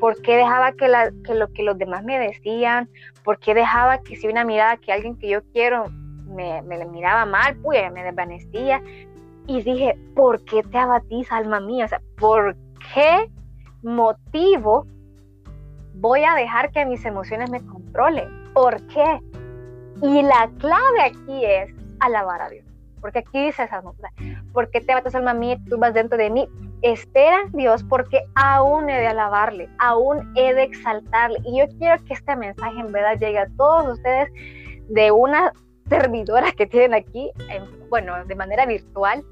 ¿Por 0.00 0.20
qué 0.22 0.36
dejaba 0.36 0.72
que, 0.72 0.88
la, 0.88 1.10
que 1.24 1.34
lo 1.34 1.52
que 1.52 1.62
los 1.62 1.78
demás 1.78 2.04
me 2.04 2.18
decían? 2.18 2.88
¿Por 3.24 3.38
qué 3.38 3.54
dejaba 3.54 3.98
que 3.98 4.16
si 4.16 4.28
una 4.28 4.44
mirada 4.44 4.76
que 4.76 4.92
alguien 4.92 5.16
que 5.16 5.28
yo 5.28 5.42
quiero 5.52 5.84
me, 6.26 6.62
me 6.62 6.84
miraba 6.86 7.24
mal, 7.24 7.56
pues 7.62 7.90
me 7.92 8.02
desvanecía? 8.04 8.82
Y 9.46 9.62
dije, 9.62 9.96
¿por 10.14 10.44
qué 10.44 10.62
te 10.62 10.78
abatís, 10.78 11.30
alma 11.30 11.60
mía? 11.60 11.84
O 11.84 11.88
sea, 11.88 12.02
¿por 12.16 12.56
qué 12.94 13.30
motivo 13.82 14.86
voy 15.96 16.24
a 16.24 16.34
dejar 16.34 16.70
que 16.72 16.84
mis 16.84 17.04
emociones 17.04 17.50
me 17.50 17.64
controlen. 17.64 18.28
¿Por 18.52 18.86
qué? 18.88 19.20
Y 20.02 20.22
la 20.22 20.50
clave 20.58 21.02
aquí 21.02 21.44
es 21.44 21.74
alabar 22.00 22.42
a 22.42 22.50
Dios. 22.50 22.65
Porque 23.00 23.20
aquí 23.20 23.46
dice 23.46 23.64
esa 23.64 23.82
nota. 23.82 24.10
¿Por 24.52 24.70
qué 24.70 24.80
te 24.80 24.94
bates 24.94 25.14
alma 25.14 25.34
mía 25.34 25.58
tú 25.68 25.78
vas 25.78 25.94
dentro 25.94 26.18
de 26.18 26.30
mí? 26.30 26.48
Espera 26.82 27.38
Dios 27.52 27.84
porque 27.84 28.24
aún 28.34 28.88
he 28.88 29.00
de 29.00 29.06
alabarle, 29.08 29.68
aún 29.78 30.32
he 30.36 30.54
de 30.54 30.64
exaltarle. 30.64 31.38
Y 31.44 31.58
yo 31.58 31.66
quiero 31.78 32.02
que 32.04 32.14
este 32.14 32.36
mensaje 32.36 32.78
en 32.78 32.92
verdad 32.92 33.18
llegue 33.18 33.38
a 33.38 33.48
todos 33.56 33.98
ustedes 33.98 34.30
de 34.88 35.10
una 35.10 35.52
servidora 35.88 36.52
que 36.52 36.66
tienen 36.66 36.94
aquí, 36.94 37.30
bueno, 37.88 38.24
de 38.24 38.34
manera 38.34 38.66
virtual, 38.66 39.24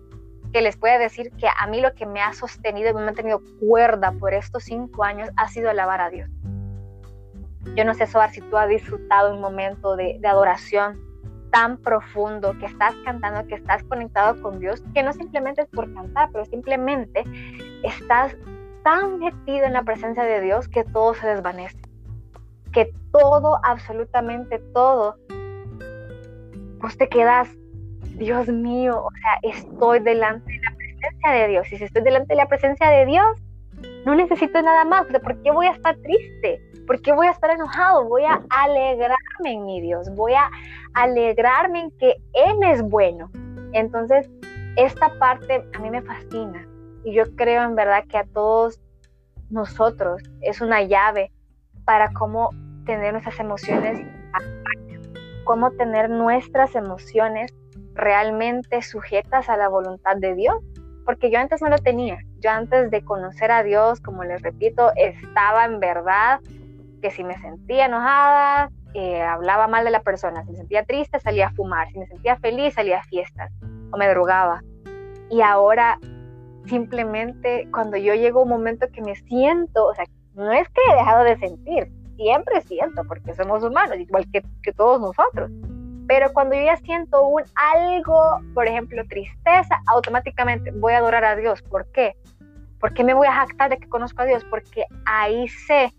que 0.52 0.62
les 0.62 0.76
pueda 0.76 0.99
decir 0.99 1.33
que 1.33 1.49
a 1.59 1.66
mí 1.66 1.80
lo 1.80 1.94
que 1.94 2.06
me 2.06 2.21
ha 2.21 2.33
sostenido 2.33 2.90
y 2.90 2.94
me 2.94 3.02
ha 3.02 3.04
mantenido 3.06 3.42
cuerda 3.61 4.12
por 4.12 4.33
estos 4.35 4.64
cinco 4.64 5.02
años 5.02 5.28
ha 5.37 5.49
sido 5.49 5.68
alabar 5.68 6.00
a 6.00 6.11
Dios. 6.11 6.30
Yo 7.75 7.85
no 7.85 7.94
sé, 7.94 8.06
Soar, 8.06 8.30
si 8.30 8.40
tú 8.40 8.56
has 8.56 8.68
disfrutado 8.68 9.35
un 9.35 9.40
momento 9.40 9.97
de, 9.97 10.18
de 10.21 10.28
adoración 10.28 11.00
tan 11.54 11.76
profundo, 11.76 12.58
que 12.58 12.66
estás 12.66 12.96
cantando, 13.04 13.46
que 13.46 13.54
estás 13.54 13.84
conectado 13.84 14.42
con 14.42 14.58
Dios, 14.58 14.82
que 14.92 15.04
no 15.04 15.12
simplemente 15.12 15.62
es 15.62 15.68
por 15.68 15.92
cantar, 15.94 16.28
pero 16.32 16.44
simplemente 16.46 17.23
estás 17.84 18.37
tan 18.82 19.20
metido 19.20 19.64
en 19.64 19.75
la 19.75 19.84
presencia 19.84 20.25
de 20.25 20.40
Dios 20.40 20.66
que 20.66 20.82
todo 20.82 21.14
se 21.14 21.28
desvanece. 21.28 21.78
Que 22.73 22.92
todo, 23.12 23.61
absolutamente 23.62 24.58
todo, 24.75 25.16
pues 26.80 26.99
te 26.99 27.08
quedas 27.08 27.49
Dios 28.16 28.49
mío, 28.49 29.04
o 29.04 29.11
sea, 29.12 29.38
estoy 29.52 30.00
delante 30.00 30.52
de 30.52 30.58
la 30.58 30.76
presencia 30.76 31.30
de 31.30 31.49
Dios. 31.49 31.73
Y 31.73 31.76
si 31.76 31.84
estoy 31.84 32.02
delante 32.02 32.32
de 32.32 32.37
la 32.37 32.49
presencia 32.49 32.90
de 32.90 33.06
Dios, 33.06 33.40
no 34.04 34.16
necesito 34.16 34.61
nada 34.61 34.84
más. 34.84 35.06
¿Por 35.06 35.40
qué 35.42 35.52
voy 35.52 35.66
a 35.66 35.70
estar 35.70 35.96
triste? 35.99 36.61
¿Por 36.86 37.00
qué 37.00 37.12
voy 37.12 37.26
a 37.26 37.30
estar 37.30 37.50
enojado? 37.50 38.04
Voy 38.04 38.24
a 38.24 38.42
alegrarme 38.50 39.52
en 39.52 39.64
mi 39.64 39.80
Dios. 39.80 40.08
Voy 40.14 40.34
a 40.34 40.50
alegrarme 40.94 41.80
en 41.80 41.90
que 41.98 42.16
Él 42.32 42.56
es 42.62 42.82
bueno. 42.82 43.30
Entonces, 43.72 44.30
esta 44.76 45.12
parte 45.18 45.64
a 45.74 45.78
mí 45.78 45.90
me 45.90 46.02
fascina. 46.02 46.66
Y 47.04 47.14
yo 47.14 47.24
creo 47.36 47.62
en 47.62 47.74
verdad 47.74 48.04
que 48.08 48.18
a 48.18 48.24
todos 48.24 48.80
nosotros 49.50 50.22
es 50.40 50.60
una 50.60 50.82
llave 50.82 51.32
para 51.84 52.12
cómo 52.12 52.50
tener 52.86 53.12
nuestras 53.12 53.38
emociones, 53.40 54.06
cómo 55.44 55.70
tener 55.72 56.10
nuestras 56.10 56.74
emociones 56.74 57.52
realmente 57.94 58.82
sujetas 58.82 59.48
a 59.48 59.56
la 59.56 59.68
voluntad 59.68 60.16
de 60.16 60.34
Dios, 60.34 60.56
porque 61.04 61.30
yo 61.30 61.38
antes 61.38 61.62
no 61.62 61.68
lo 61.68 61.78
tenía. 61.78 62.18
Yo 62.40 62.50
antes 62.50 62.90
de 62.90 63.04
conocer 63.04 63.50
a 63.50 63.62
Dios, 63.62 64.00
como 64.00 64.24
les 64.24 64.42
repito, 64.42 64.90
estaba 64.96 65.64
en 65.64 65.80
verdad 65.80 66.40
que 67.04 67.11
si 67.11 67.23
me 67.23 67.38
sentía 67.38 67.84
enojada, 67.84 68.70
eh, 68.94 69.20
hablaba 69.20 69.68
mal 69.68 69.84
de 69.84 69.90
la 69.90 70.00
persona, 70.00 70.42
si 70.42 70.52
me 70.52 70.56
sentía 70.56 70.87
triste, 70.87 71.20
salía 71.20 71.49
a 71.49 71.50
fumar, 71.50 71.87
si 71.90 71.99
me 71.99 72.06
sentía 72.06 72.37
feliz, 72.37 72.73
salía 72.73 73.00
a 73.00 73.02
fiestas 73.02 73.52
o 73.92 73.99
me 73.99 74.08
drogaba. 74.08 74.62
Y 75.28 75.42
ahora 75.42 75.99
simplemente 76.64 77.68
cuando 77.70 77.99
yo 77.99 78.14
llego 78.14 78.40
a 78.40 78.44
un 78.44 78.49
momento 78.49 78.87
que 78.90 79.02
me 79.02 79.14
siento, 79.16 79.84
o 79.84 79.94
sea, 79.94 80.06
no 80.32 80.50
es 80.50 80.66
que 80.70 80.80
he 80.90 80.96
dejado 80.96 81.25
de 81.25 81.37
sentir, 81.37 81.92
siempre 82.16 82.62
siento, 82.62 83.02
porque 83.06 83.34
somos 83.34 83.62
humanos, 83.62 83.99
igual 83.99 84.25
que, 84.32 84.42
que 84.62 84.73
todos 84.73 84.99
nosotros. 84.99 85.50
Pero 86.08 86.32
cuando 86.32 86.54
yo 86.54 86.62
ya 86.64 86.78
siento 86.78 87.23
un 87.28 87.42
algo, 87.54 88.40
por 88.54 88.66
ejemplo, 88.66 89.02
tristeza, 89.11 89.78
automáticamente 89.88 90.70
voy 90.70 90.94
a 90.94 90.99
adorar 90.99 91.26
a 91.26 91.37
Dios. 91.37 91.61
¿Por 91.64 91.84
qué? 91.92 92.14
¿Por 92.80 92.94
qué 92.94 93.04
me 93.04 93.12
voy 93.12 93.26
a 93.26 93.32
jactar 93.32 93.68
de 93.68 93.76
que 93.76 93.90
conozco 93.90 94.23
a 94.23 94.25
Dios? 94.25 94.42
Porque 94.49 94.87
ahí 95.04 95.46
sé 95.49 95.92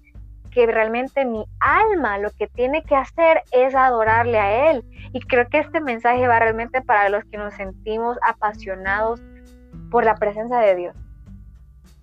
que 0.56 0.66
realmente 0.68 1.26
mi 1.26 1.46
alma 1.60 2.18
lo 2.18 2.32
que 2.32 2.48
tiene 2.48 2.82
que 2.84 2.96
hacer 2.96 3.44
es 3.52 3.76
adorarle 3.76 4.40
a 4.40 4.72
Él. 4.72 4.86
Y 5.12 5.20
creo 5.20 5.50
que 5.50 5.60
este 5.60 5.82
mensaje 5.82 6.26
va 6.30 6.40
realmente 6.40 6.82
para 6.82 7.10
los 7.10 7.26
que 7.26 7.38
nos 7.38 7.54
sentimos 7.56 8.18
apasionados 8.26 9.22
por 9.92 10.06
la 10.06 10.16
presencia 10.16 10.58
de 10.60 10.76
Dios. 10.76 10.96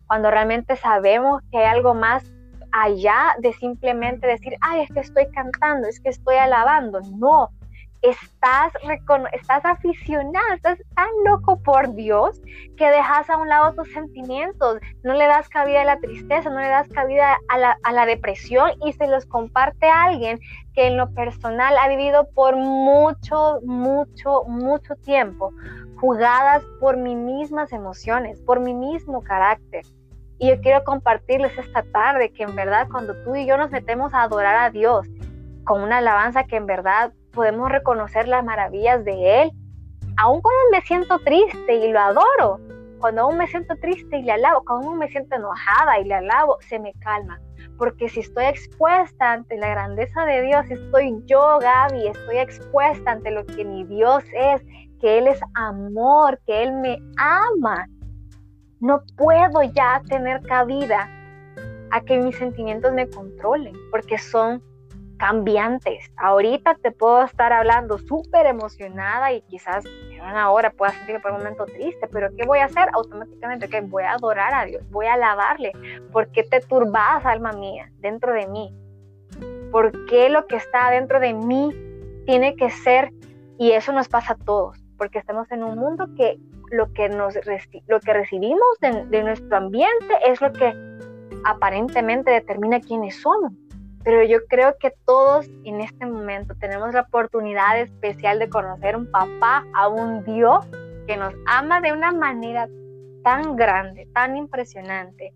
Cuando 0.06 0.30
realmente 0.30 0.76
sabemos 0.76 1.40
que 1.50 1.59
hay 1.59 1.64
algo 1.64 1.94
más 1.94 2.30
allá 2.73 3.35
de 3.38 3.54
simplemente 3.54 4.26
decir, 4.26 4.54
ay, 4.61 4.82
es 4.82 4.90
que 4.92 5.00
estoy 5.00 5.26
cantando, 5.32 5.88
es 5.88 5.99
que 5.99 6.11
estoy 6.11 6.37
alabando. 6.37 7.00
No, 7.16 7.49
estás, 8.02 8.73
estás 9.32 9.64
aficionado, 9.64 10.54
estás 10.54 10.78
tan 10.94 11.09
loco 11.25 11.62
por 11.62 11.94
Dios 11.94 12.40
que 12.76 12.90
dejas 12.90 13.30
a 13.30 13.37
un 13.38 13.49
lado 13.49 13.75
tus 13.75 13.92
sentimientos, 13.92 14.78
no 15.04 15.14
le 15.14 15.26
das 15.26 15.49
cabida 15.49 15.82
a 15.82 15.85
la 15.85 16.00
tristeza, 16.00 16.50
no 16.50 16.61
le 16.61 16.68
das 16.68 16.88
cabida 16.88 17.38
a 17.49 17.59
la, 17.59 17.78
a 17.82 17.92
la 17.92 18.04
depresión 18.04 18.73
y 18.85 18.92
se 18.92 19.06
los 19.06 19.25
comparte 19.26 19.87
a 19.87 20.04
alguien 20.04 20.40
que 20.75 20.88
en 20.88 20.97
lo 20.97 21.12
personal 21.14 21.76
ha 21.78 21.88
vivido 21.88 22.28
por 22.35 22.56
mucho, 22.56 23.61
mucho, 23.64 24.44
mucho 24.44 24.97
tiempo, 24.97 25.52
jugadas 25.97 26.64
por 26.80 26.97
mis 26.97 27.16
mismas 27.16 27.73
emociones, 27.73 28.40
por 28.40 28.59
mi 28.59 28.75
mismo 28.75 29.23
carácter. 29.23 29.85
Y 30.38 30.49
yo 30.49 30.61
quiero 30.61 30.82
compartirles 30.82 31.56
esta 31.56 31.85
tarde 31.85 32.32
que 32.32 32.42
en 32.42 32.56
verdad 32.56 32.88
cuando 32.90 33.14
tú 33.23 33.37
y 33.37 33.47
yo 33.47 33.56
nos 33.56 33.71
metemos 33.71 34.12
a 34.12 34.23
adorar 34.23 34.56
a 34.56 34.71
Dios 34.71 35.06
con 35.64 35.82
una 35.82 35.99
alabanza 35.99 36.44
que 36.44 36.56
en 36.56 36.66
verdad 36.66 37.12
podemos 37.32 37.70
reconocer 37.70 38.28
las 38.28 38.44
maravillas 38.44 39.04
de 39.04 39.42
Él, 39.42 39.52
aun 40.18 40.40
cuando 40.40 40.60
me 40.70 40.80
siento 40.82 41.18
triste 41.20 41.74
y 41.74 41.90
lo 41.90 42.00
adoro, 42.00 42.60
cuando 43.02 43.22
aún 43.22 43.36
me 43.36 43.48
siento 43.48 43.74
triste 43.76 44.18
y 44.18 44.22
le 44.22 44.32
alabo, 44.32 44.62
cuando 44.64 44.88
aún 44.88 44.98
me 44.98 45.08
siento 45.08 45.34
enojada 45.34 45.98
y 45.98 46.04
le 46.04 46.14
alabo, 46.14 46.56
se 46.60 46.78
me 46.78 46.92
calma. 47.00 47.40
Porque 47.76 48.08
si 48.08 48.20
estoy 48.20 48.44
expuesta 48.44 49.32
ante 49.32 49.56
la 49.56 49.70
grandeza 49.70 50.24
de 50.24 50.42
Dios, 50.42 50.70
estoy 50.70 51.20
yo, 51.26 51.58
Gaby, 51.58 52.06
estoy 52.06 52.38
expuesta 52.38 53.10
ante 53.10 53.32
lo 53.32 53.44
que 53.44 53.64
mi 53.64 53.82
Dios 53.84 54.22
es, 54.32 54.62
que 55.00 55.18
Él 55.18 55.26
es 55.26 55.40
amor, 55.54 56.38
que 56.46 56.62
Él 56.62 56.74
me 56.74 56.98
ama. 57.16 57.88
No 58.78 59.02
puedo 59.16 59.62
ya 59.74 60.00
tener 60.08 60.40
cabida 60.42 61.08
a 61.90 62.00
que 62.02 62.18
mis 62.18 62.36
sentimientos 62.36 62.92
me 62.92 63.08
controlen, 63.10 63.74
porque 63.90 64.16
son 64.16 64.62
cambiantes. 65.22 66.10
Ahorita 66.16 66.74
te 66.82 66.90
puedo 66.90 67.22
estar 67.22 67.52
hablando 67.52 67.96
súper 67.96 68.44
emocionada 68.46 69.32
y 69.32 69.40
quizás 69.42 69.84
en 69.84 70.20
una 70.20 70.50
hora 70.50 70.70
pueda 70.70 70.90
sentirme 70.90 71.20
por 71.20 71.30
un 71.30 71.38
momento 71.38 71.64
triste, 71.64 72.08
pero 72.10 72.28
¿qué 72.36 72.44
voy 72.44 72.58
a 72.58 72.64
hacer? 72.64 72.88
Automáticamente 72.92 73.68
que 73.68 73.82
voy 73.82 74.02
a 74.02 74.14
adorar 74.14 74.52
a 74.52 74.64
Dios, 74.64 74.82
voy 74.90 75.06
a 75.06 75.14
alabarle. 75.14 75.70
¿Por 76.10 76.32
qué 76.32 76.42
te 76.42 76.58
turbas, 76.58 77.24
alma 77.24 77.52
mía, 77.52 77.88
dentro 78.00 78.32
de 78.32 78.48
mí? 78.48 78.74
¿Por 79.70 80.06
qué 80.06 80.28
lo 80.28 80.48
que 80.48 80.56
está 80.56 80.90
dentro 80.90 81.20
de 81.20 81.34
mí 81.34 81.70
tiene 82.26 82.56
que 82.56 82.70
ser, 82.70 83.12
y 83.58 83.70
eso 83.70 83.92
nos 83.92 84.08
pasa 84.08 84.32
a 84.32 84.44
todos, 84.44 84.76
porque 84.98 85.20
estamos 85.20 85.48
en 85.52 85.62
un 85.62 85.78
mundo 85.78 86.08
que 86.16 86.36
lo 86.72 86.92
que, 86.94 87.08
nos, 87.08 87.38
lo 87.86 88.00
que 88.00 88.12
recibimos 88.12 88.80
de, 88.80 89.04
de 89.04 89.22
nuestro 89.22 89.56
ambiente 89.56 90.14
es 90.26 90.40
lo 90.40 90.52
que 90.52 90.74
aparentemente 91.44 92.32
determina 92.32 92.80
quiénes 92.80 93.22
somos 93.22 93.52
pero 94.04 94.23
yo 94.25 94.38
creo 94.48 94.76
que 94.79 94.92
todos 95.07 95.48
en 95.64 95.81
este 95.81 96.07
momento 96.07 96.55
tenemos 96.59 96.92
la 96.92 97.03
oportunidad 97.03 97.79
especial 97.81 98.38
de 98.38 98.48
conocer 98.48 98.96
un 98.96 99.11
papá, 99.11 99.64
a 99.74 99.88
un 99.88 100.24
Dios 100.24 100.66
que 101.07 101.16
nos 101.16 101.35
ama 101.46 101.81
de 101.81 101.92
una 101.92 102.12
manera 102.12 102.68
tan 103.22 103.57
grande, 103.57 104.09
tan 104.12 104.37
impresionante, 104.37 105.33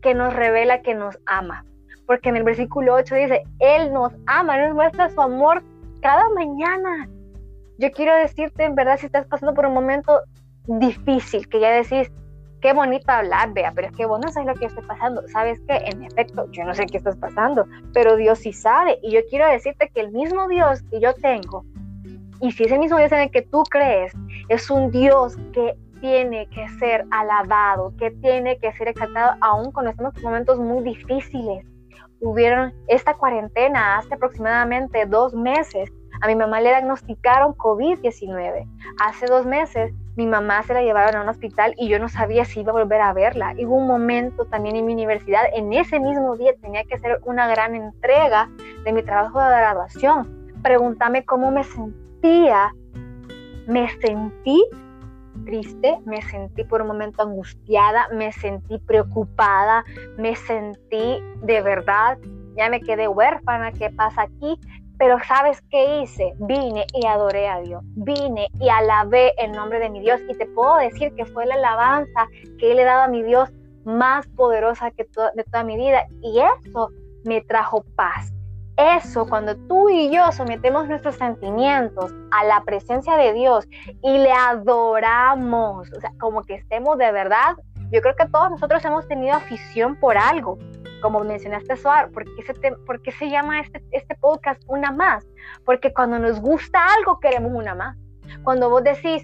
que 0.00 0.14
nos 0.14 0.34
revela 0.34 0.82
que 0.82 0.94
nos 0.94 1.18
ama. 1.26 1.64
Porque 2.06 2.28
en 2.28 2.36
el 2.36 2.44
versículo 2.44 2.94
8 2.94 3.14
dice, 3.14 3.42
Él 3.58 3.92
nos 3.92 4.12
ama, 4.26 4.58
nos 4.58 4.74
muestra 4.74 5.08
su 5.08 5.20
amor 5.20 5.62
cada 6.00 6.28
mañana. 6.30 7.08
Yo 7.78 7.90
quiero 7.90 8.14
decirte, 8.14 8.64
en 8.64 8.74
verdad, 8.74 8.98
si 8.98 9.06
estás 9.06 9.26
pasando 9.26 9.54
por 9.54 9.66
un 9.66 9.74
momento 9.74 10.20
difícil, 10.66 11.48
que 11.48 11.60
ya 11.60 11.70
decís, 11.70 12.12
qué 12.64 12.72
bonito 12.72 13.12
hablar, 13.12 13.52
vea, 13.52 13.72
pero 13.74 13.88
es 13.88 13.92
que 13.92 14.06
vos 14.06 14.18
no 14.24 14.32
sabes 14.32 14.48
lo 14.48 14.54
que 14.54 14.64
estoy 14.64 14.82
pasando. 14.86 15.20
Sabes 15.28 15.60
que, 15.68 15.76
en 15.76 16.02
efecto, 16.02 16.50
yo 16.50 16.64
no 16.64 16.72
sé 16.72 16.86
qué 16.86 16.96
estás 16.96 17.14
pasando, 17.14 17.66
pero 17.92 18.16
Dios 18.16 18.38
sí 18.38 18.54
sabe. 18.54 18.98
Y 19.02 19.10
yo 19.10 19.20
quiero 19.28 19.46
decirte 19.46 19.90
que 19.94 20.00
el 20.00 20.12
mismo 20.12 20.48
Dios 20.48 20.82
que 20.90 20.98
yo 20.98 21.12
tengo, 21.12 21.62
y 22.40 22.52
si 22.52 22.64
ese 22.64 22.78
mismo 22.78 22.96
Dios 22.96 23.12
en 23.12 23.20
el 23.20 23.30
que 23.30 23.42
tú 23.42 23.64
crees, 23.64 24.14
es 24.48 24.70
un 24.70 24.90
Dios 24.90 25.36
que 25.52 25.76
tiene 26.00 26.48
que 26.48 26.66
ser 26.78 27.04
alabado, 27.10 27.92
que 27.98 28.12
tiene 28.12 28.56
que 28.56 28.72
ser 28.72 28.88
exaltado, 28.88 29.36
aún 29.42 29.70
cuando 29.70 29.90
estamos 29.90 30.16
en 30.16 30.22
momentos 30.22 30.58
muy 30.58 30.82
difíciles. 30.84 31.66
Hubieron 32.20 32.72
esta 32.88 33.12
cuarentena 33.12 33.98
hace 33.98 34.14
aproximadamente 34.14 35.04
dos 35.04 35.34
meses. 35.34 35.92
A 36.22 36.28
mi 36.28 36.34
mamá 36.34 36.62
le 36.62 36.70
diagnosticaron 36.70 37.52
COVID-19. 37.56 38.66
Hace 39.02 39.26
dos 39.26 39.44
meses 39.44 39.92
mi 40.16 40.26
mamá 40.26 40.62
se 40.62 40.74
la 40.74 40.82
llevaron 40.82 41.16
a 41.16 41.22
un 41.22 41.28
hospital 41.28 41.74
y 41.76 41.88
yo 41.88 41.98
no 41.98 42.08
sabía 42.08 42.44
si 42.44 42.60
iba 42.60 42.70
a 42.70 42.74
volver 42.74 43.00
a 43.00 43.12
verla. 43.12 43.54
Hubo 43.58 43.76
un 43.76 43.86
momento 43.86 44.44
también 44.44 44.76
en 44.76 44.86
mi 44.86 44.92
universidad, 44.92 45.44
en 45.52 45.72
ese 45.72 45.98
mismo 45.98 46.36
día 46.36 46.52
tenía 46.60 46.84
que 46.84 46.94
hacer 46.94 47.20
una 47.24 47.48
gran 47.48 47.74
entrega 47.74 48.48
de 48.84 48.92
mi 48.92 49.02
trabajo 49.02 49.40
de 49.40 49.48
graduación. 49.48 50.52
Pregúntame 50.62 51.24
cómo 51.24 51.50
me 51.50 51.64
sentía. 51.64 52.72
Me 53.66 53.88
sentí 54.00 54.62
triste, 55.44 55.98
me 56.04 56.22
sentí 56.22 56.64
por 56.64 56.82
un 56.82 56.88
momento 56.88 57.22
angustiada, 57.22 58.08
me 58.12 58.32
sentí 58.32 58.78
preocupada, 58.78 59.84
me 60.16 60.36
sentí 60.36 61.22
de 61.42 61.60
verdad, 61.60 62.18
ya 62.56 62.68
me 62.70 62.80
quedé 62.80 63.08
huérfana, 63.08 63.72
¿qué 63.72 63.90
pasa 63.90 64.22
aquí? 64.22 64.58
Pero 65.04 65.18
¿sabes 65.28 65.60
qué 65.70 66.00
hice? 66.00 66.32
Vine 66.38 66.86
y 66.94 67.04
adoré 67.04 67.46
a 67.46 67.60
Dios. 67.60 67.82
Vine 67.94 68.48
y 68.58 68.70
alabé 68.70 69.34
el 69.36 69.52
nombre 69.52 69.78
de 69.78 69.90
mi 69.90 70.00
Dios. 70.00 70.18
Y 70.30 70.34
te 70.34 70.46
puedo 70.46 70.78
decir 70.78 71.14
que 71.14 71.26
fue 71.26 71.44
la 71.44 71.56
alabanza 71.56 72.26
que 72.58 72.74
le 72.74 72.84
dado 72.84 73.02
a 73.02 73.08
mi 73.08 73.22
Dios 73.22 73.50
más 73.84 74.26
poderosa 74.28 74.90
que 74.92 75.04
de 75.04 75.44
toda 75.44 75.62
mi 75.62 75.76
vida. 75.76 76.06
Y 76.22 76.40
eso 76.40 76.88
me 77.22 77.42
trajo 77.42 77.84
paz. 77.96 78.32
Eso, 78.78 79.28
cuando 79.28 79.54
tú 79.68 79.90
y 79.90 80.10
yo 80.10 80.32
sometemos 80.32 80.88
nuestros 80.88 81.16
sentimientos 81.16 82.10
a 82.30 82.44
la 82.44 82.62
presencia 82.64 83.18
de 83.18 83.34
Dios 83.34 83.68
y 84.02 84.16
le 84.16 84.32
adoramos, 84.32 85.92
o 85.92 86.00
sea, 86.00 86.12
como 86.18 86.44
que 86.44 86.54
estemos 86.54 86.96
de 86.96 87.12
verdad, 87.12 87.56
yo 87.92 88.00
creo 88.00 88.16
que 88.16 88.26
todos 88.30 88.50
nosotros 88.50 88.82
hemos 88.86 89.06
tenido 89.06 89.34
afición 89.34 89.96
por 89.96 90.16
algo 90.16 90.56
como 91.04 91.20
mencionaste, 91.20 91.76
Suar, 91.76 92.10
¿por 92.12 92.24
qué 92.24 92.42
se, 92.42 92.54
por 92.54 93.02
qué 93.02 93.12
se 93.12 93.28
llama 93.28 93.60
este, 93.60 93.84
este 93.90 94.14
podcast 94.14 94.62
Una 94.68 94.90
Más? 94.90 95.22
Porque 95.66 95.92
cuando 95.92 96.18
nos 96.18 96.40
gusta 96.40 96.78
algo, 96.96 97.20
queremos 97.20 97.52
una 97.52 97.74
más. 97.74 97.94
Cuando 98.42 98.70
vos 98.70 98.82
decís, 98.82 99.22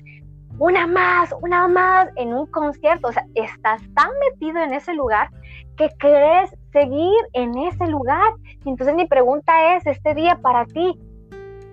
una 0.58 0.86
más, 0.86 1.34
una 1.40 1.68
más 1.68 2.10
en 2.16 2.34
un 2.34 2.44
concierto, 2.48 3.08
o 3.08 3.12
sea, 3.12 3.24
estás 3.34 3.80
tan 3.94 4.10
metido 4.28 4.62
en 4.62 4.74
ese 4.74 4.92
lugar 4.92 5.30
que 5.78 5.88
querés 5.98 6.54
seguir 6.70 7.16
en 7.32 7.56
ese 7.56 7.86
lugar. 7.86 8.30
Entonces 8.66 8.94
mi 8.94 9.06
pregunta 9.06 9.74
es, 9.74 9.86
este 9.86 10.14
día 10.14 10.38
para 10.42 10.66
ti, 10.66 11.00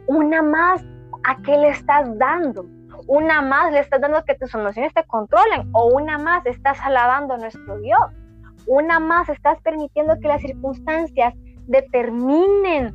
una 0.07 0.41
más, 0.41 0.85
¿a 1.25 1.35
qué 1.41 1.57
le 1.57 1.67
estás 1.67 2.17
dando? 2.17 2.65
Una 3.07 3.41
más 3.41 3.73
le 3.73 3.79
estás 3.79 3.99
dando 3.99 4.23
que 4.23 4.35
tus 4.35 4.55
emociones 4.55 4.93
te 4.93 5.03
controlen 5.03 5.69
o 5.73 5.87
una 5.93 6.17
más 6.17 6.45
estás 6.45 6.79
alabando 6.79 7.33
a 7.33 7.37
nuestro 7.39 7.77
Dios. 7.79 7.99
Una 8.67 8.99
más 8.99 9.29
estás 9.29 9.59
permitiendo 9.61 10.19
que 10.19 10.27
las 10.27 10.41
circunstancias 10.41 11.33
determinen 11.67 12.93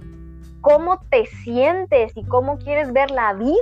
cómo 0.61 1.00
te 1.11 1.26
sientes 1.26 2.16
y 2.16 2.24
cómo 2.26 2.58
quieres 2.58 2.92
ver 2.92 3.11
la 3.11 3.35
vida. 3.35 3.56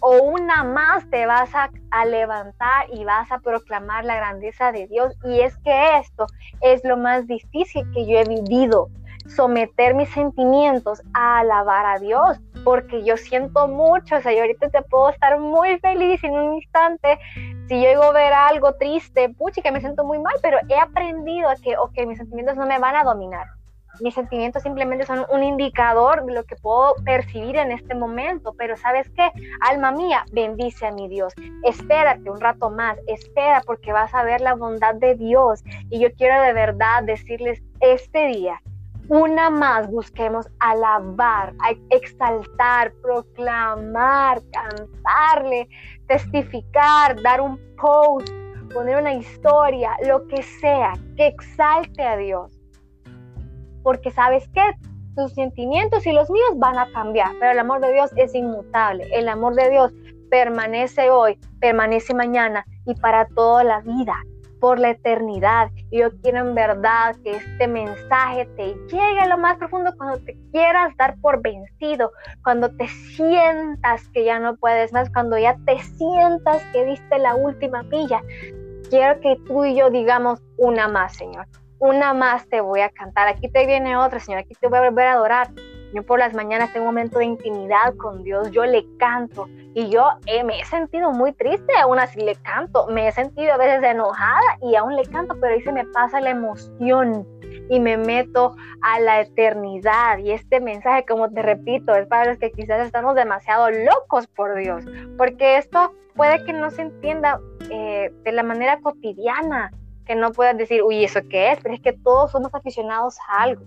O 0.00 0.22
una 0.22 0.64
más 0.64 1.08
te 1.08 1.24
vas 1.24 1.50
a, 1.54 1.70
levantar 2.04 2.86
y 2.92 3.04
vas 3.04 3.30
a 3.32 3.38
proclamar 3.38 4.04
la 4.04 4.16
grandeza 4.16 4.70
de 4.70 4.86
Dios. 4.86 5.16
Y 5.24 5.40
es 5.40 5.56
que 5.58 5.98
esto 5.98 6.26
es 6.60 6.84
lo 6.84 6.96
más 6.96 7.26
difícil 7.26 7.90
que 7.92 8.06
yo 8.06 8.18
he 8.18 8.24
vivido 8.24 8.88
someter 9.26 9.94
mis 9.94 10.10
sentimientos 10.10 11.00
a 11.14 11.38
alabar 11.38 11.86
a 11.86 11.98
Dios, 11.98 12.38
porque 12.64 13.04
yo 13.04 13.16
siento 13.16 13.68
mucho, 13.68 14.16
o 14.16 14.20
sea, 14.20 14.32
yo 14.32 14.40
ahorita 14.40 14.70
te 14.70 14.82
puedo 14.82 15.10
estar 15.10 15.38
muy 15.38 15.78
feliz 15.78 16.22
en 16.24 16.32
un 16.32 16.54
instante, 16.54 17.18
si 17.68 17.80
yo 17.80 17.88
llego 17.88 18.04
a 18.04 18.12
ver 18.12 18.32
algo 18.32 18.74
triste, 18.74 19.28
puchi, 19.28 19.62
que 19.62 19.72
me 19.72 19.80
siento 19.80 20.04
muy 20.04 20.18
mal, 20.18 20.34
pero 20.42 20.58
he 20.68 20.78
aprendido 20.78 21.48
a 21.48 21.56
que, 21.56 21.76
ok, 21.76 22.06
mis 22.06 22.18
sentimientos 22.18 22.56
no 22.56 22.66
me 22.66 22.78
van 22.78 22.96
a 22.96 23.04
dominar. 23.04 23.46
Mis 24.00 24.14
sentimientos 24.14 24.62
simplemente 24.62 25.06
son 25.06 25.24
un 25.30 25.44
indicador 25.44 26.24
de 26.24 26.32
lo 26.32 26.44
que 26.44 26.56
puedo 26.56 26.94
percibir 27.04 27.56
en 27.56 27.70
este 27.70 27.94
momento, 27.94 28.52
pero 28.58 28.76
¿sabes 28.76 29.08
qué? 29.10 29.30
Alma 29.60 29.92
mía, 29.92 30.24
bendice 30.32 30.86
a 30.86 30.90
mi 30.90 31.08
Dios. 31.08 31.32
Espérate 31.62 32.28
un 32.28 32.40
rato 32.40 32.70
más, 32.70 32.98
espera 33.06 33.62
porque 33.64 33.92
vas 33.92 34.12
a 34.12 34.24
ver 34.24 34.40
la 34.40 34.56
bondad 34.56 34.96
de 34.96 35.14
Dios. 35.14 35.62
Y 35.90 36.00
yo 36.00 36.12
quiero 36.12 36.42
de 36.42 36.52
verdad 36.52 37.04
decirles 37.04 37.62
este 37.80 38.26
día, 38.26 38.60
una 39.08 39.50
más 39.50 39.90
busquemos 39.90 40.48
alabar, 40.60 41.54
exaltar, 41.90 42.92
proclamar, 43.02 44.40
cantarle, 44.50 45.68
testificar, 46.06 47.20
dar 47.22 47.40
un 47.40 47.58
post, 47.76 48.28
poner 48.72 48.96
una 48.96 49.14
historia, 49.14 49.92
lo 50.06 50.26
que 50.28 50.42
sea, 50.42 50.94
que 51.16 51.26
exalte 51.26 52.02
a 52.02 52.16
Dios. 52.16 52.58
Porque 53.82 54.10
sabes 54.10 54.48
que 54.48 54.62
tus 55.14 55.34
sentimientos 55.34 56.06
y 56.06 56.12
los 56.12 56.30
míos 56.30 56.50
van 56.56 56.78
a 56.78 56.90
cambiar, 56.92 57.30
pero 57.38 57.52
el 57.52 57.58
amor 57.58 57.80
de 57.80 57.92
Dios 57.92 58.10
es 58.16 58.34
inmutable. 58.34 59.06
El 59.12 59.28
amor 59.28 59.54
de 59.54 59.70
Dios 59.70 59.92
permanece 60.30 61.10
hoy, 61.10 61.38
permanece 61.60 62.14
mañana 62.14 62.64
y 62.86 62.94
para 62.94 63.26
toda 63.28 63.62
la 63.64 63.80
vida 63.80 64.14
por 64.64 64.78
la 64.78 64.92
eternidad. 64.92 65.70
Y 65.90 65.98
yo 65.98 66.08
quiero 66.22 66.38
en 66.38 66.54
verdad 66.54 67.14
que 67.22 67.32
este 67.32 67.68
mensaje 67.68 68.46
te 68.56 68.68
llegue 68.86 69.20
a 69.20 69.26
lo 69.26 69.36
más 69.36 69.58
profundo 69.58 69.92
cuando 69.98 70.18
te 70.24 70.38
quieras 70.52 70.96
dar 70.96 71.16
por 71.20 71.42
vencido, 71.42 72.10
cuando 72.42 72.74
te 72.74 72.88
sientas 72.88 74.08
que 74.14 74.24
ya 74.24 74.38
no 74.38 74.56
puedes 74.56 74.90
más, 74.90 75.10
cuando 75.10 75.36
ya 75.36 75.54
te 75.66 75.78
sientas 75.80 76.62
que 76.72 76.82
diste 76.86 77.18
la 77.18 77.34
última 77.34 77.82
milla. 77.82 78.22
Quiero 78.88 79.20
que 79.20 79.36
tú 79.46 79.66
y 79.66 79.76
yo 79.76 79.90
digamos 79.90 80.40
una 80.56 80.88
más, 80.88 81.14
Señor. 81.14 81.46
Una 81.78 82.14
más 82.14 82.48
te 82.48 82.62
voy 82.62 82.80
a 82.80 82.88
cantar. 82.88 83.28
Aquí 83.28 83.50
te 83.50 83.66
viene 83.66 83.98
otra, 83.98 84.18
Señor. 84.18 84.40
Aquí 84.40 84.54
te 84.58 84.68
voy 84.68 84.78
a 84.78 84.88
volver 84.88 85.08
a 85.08 85.12
adorar. 85.12 85.50
Yo 85.92 86.02
por 86.04 86.18
las 86.18 86.32
mañanas 86.32 86.72
tengo 86.72 86.86
un 86.88 86.94
momento 86.94 87.18
de 87.18 87.26
intimidad 87.26 87.94
con 87.98 88.22
Dios, 88.24 88.50
yo 88.50 88.64
le 88.64 88.86
canto 88.98 89.46
y 89.74 89.90
yo 89.90 90.08
eh, 90.26 90.44
me 90.44 90.60
he 90.60 90.64
sentido 90.64 91.10
muy 91.10 91.32
triste, 91.32 91.72
aún 91.82 91.98
así 91.98 92.20
le 92.20 92.36
canto, 92.36 92.86
me 92.86 93.08
he 93.08 93.12
sentido 93.12 93.52
a 93.52 93.56
veces 93.56 93.82
enojada 93.82 94.58
y 94.62 94.76
aún 94.76 94.94
le 94.94 95.02
canto, 95.04 95.34
pero 95.40 95.52
ahí 95.54 95.62
se 95.62 95.72
me 95.72 95.84
pasa 95.86 96.20
la 96.20 96.30
emoción 96.30 97.26
y 97.68 97.80
me 97.80 97.96
meto 97.96 98.54
a 98.82 99.00
la 99.00 99.22
eternidad. 99.22 100.18
Y 100.18 100.30
este 100.30 100.60
mensaje, 100.60 101.04
como 101.04 101.28
te 101.30 101.42
repito, 101.42 101.94
es 101.94 102.06
para 102.06 102.30
los 102.30 102.38
que 102.38 102.52
quizás 102.52 102.86
estamos 102.86 103.16
demasiado 103.16 103.68
locos 103.70 104.28
por 104.28 104.54
Dios, 104.56 104.84
porque 105.18 105.58
esto 105.58 105.92
puede 106.14 106.44
que 106.44 106.52
no 106.52 106.70
se 106.70 106.82
entienda 106.82 107.40
eh, 107.70 108.12
de 108.22 108.32
la 108.32 108.44
manera 108.44 108.78
cotidiana, 108.80 109.72
que 110.06 110.14
no 110.14 110.30
puedas 110.30 110.56
decir, 110.56 110.82
uy, 110.82 111.04
¿eso 111.04 111.20
qué 111.28 111.50
es? 111.50 111.58
Pero 111.62 111.74
es 111.74 111.80
que 111.80 111.92
todos 111.92 112.30
somos 112.30 112.54
aficionados 112.54 113.16
a 113.28 113.42
algo. 113.42 113.64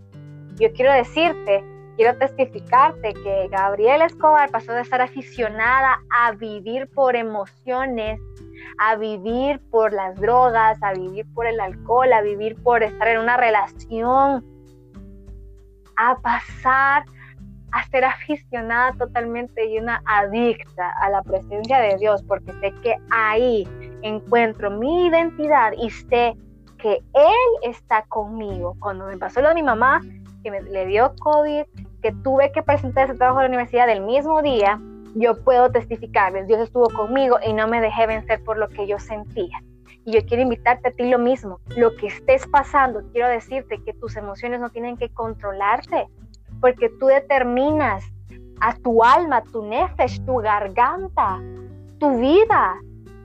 Yo 0.56 0.72
quiero 0.72 0.94
decirte 0.94 1.64
quiero 1.98 2.18
testificarte 2.18 3.14
que 3.16 3.50
Gabriela 3.50 4.06
Escobar 4.06 4.50
pasó 4.52 4.72
de 4.72 4.82
estar 4.82 5.02
aficionada 5.02 6.00
a 6.12 6.32
vivir 6.32 6.88
por 6.92 7.16
emociones, 7.16 8.22
a 8.78 8.96
vivir 8.96 9.60
por 9.72 9.92
las 9.92 10.16
drogas, 10.16 10.82
a 10.82 10.94
vivir 10.94 11.26
por 11.34 11.48
el 11.48 11.60
alcohol, 11.60 12.14
a 12.14 12.22
vivir 12.22 12.56
por 12.62 12.84
estar 12.84 13.08
en 13.08 13.20
una 13.20 13.36
relación, 13.36 14.46
a 15.98 16.16
pasar 16.22 17.04
a 17.72 17.84
ser 17.90 18.06
aficionada 18.06 18.94
totalmente 18.94 19.66
y 19.66 19.78
una 19.78 20.02
adicta 20.06 20.90
a 21.02 21.10
la 21.10 21.22
presencia 21.22 21.80
de 21.80 21.98
Dios, 21.98 22.24
porque 22.24 22.54
sé 22.54 22.74
que 22.82 22.96
ahí 23.12 23.68
encuentro 24.04 24.72
mi 24.72 25.08
identidad 25.08 25.74
y 25.78 25.90
sé 25.90 26.36
que 26.78 27.04
Él 27.14 27.50
está 27.64 28.04
conmigo. 28.04 28.76
Cuando 28.80 29.06
me 29.08 29.18
pasó 29.18 29.42
lo 29.42 29.50
de 29.50 29.56
mi 29.56 29.64
mamá, 29.64 30.02
que 30.44 30.52
le 30.52 30.86
dio 30.86 31.14
COVID, 31.20 31.66
tuve 32.12 32.52
que 32.52 32.64
presentar 32.64 33.06
ese 33.06 33.18
trabajo 33.18 33.40
a 33.40 33.44
la 33.44 33.50
universidad 33.50 33.90
el 33.90 34.02
mismo 34.02 34.42
día, 34.42 34.80
yo 35.16 35.44
puedo 35.44 35.72
testificarles, 35.72 36.48
Dios 36.48 36.62
estuvo 36.62 36.90
conmigo 36.90 37.38
y 37.46 37.54
no 37.54 37.68
me 37.68 37.82
dejé 37.82 38.08
vencer 38.08 38.44
por 38.44 38.58
lo 38.58 38.70
que 38.70 38.88
yo 38.88 39.00
sentía. 39.00 39.64
Y 40.06 40.14
yo 40.14 40.26
quiero 40.26 40.44
invitarte 40.44 40.90
a 40.90 40.92
ti 40.92 41.10
lo 41.10 41.20
mismo, 41.20 41.60
lo 41.76 41.96
que 41.96 42.08
estés 42.08 42.48
pasando, 42.48 43.02
quiero 43.12 43.28
decirte 43.28 43.82
que 43.84 43.94
tus 43.94 44.16
emociones 44.16 44.60
no 44.60 44.70
tienen 44.70 44.96
que 44.96 45.10
controlarte, 45.10 46.08
porque 46.62 46.90
tú 47.00 47.08
determinas 47.08 48.04
a 48.62 48.74
tu 48.76 49.04
alma, 49.04 49.44
tu 49.44 49.64
nefesh, 49.64 50.24
tu 50.26 50.38
garganta, 50.38 51.40
tu 52.00 52.20
vida. 52.20 52.76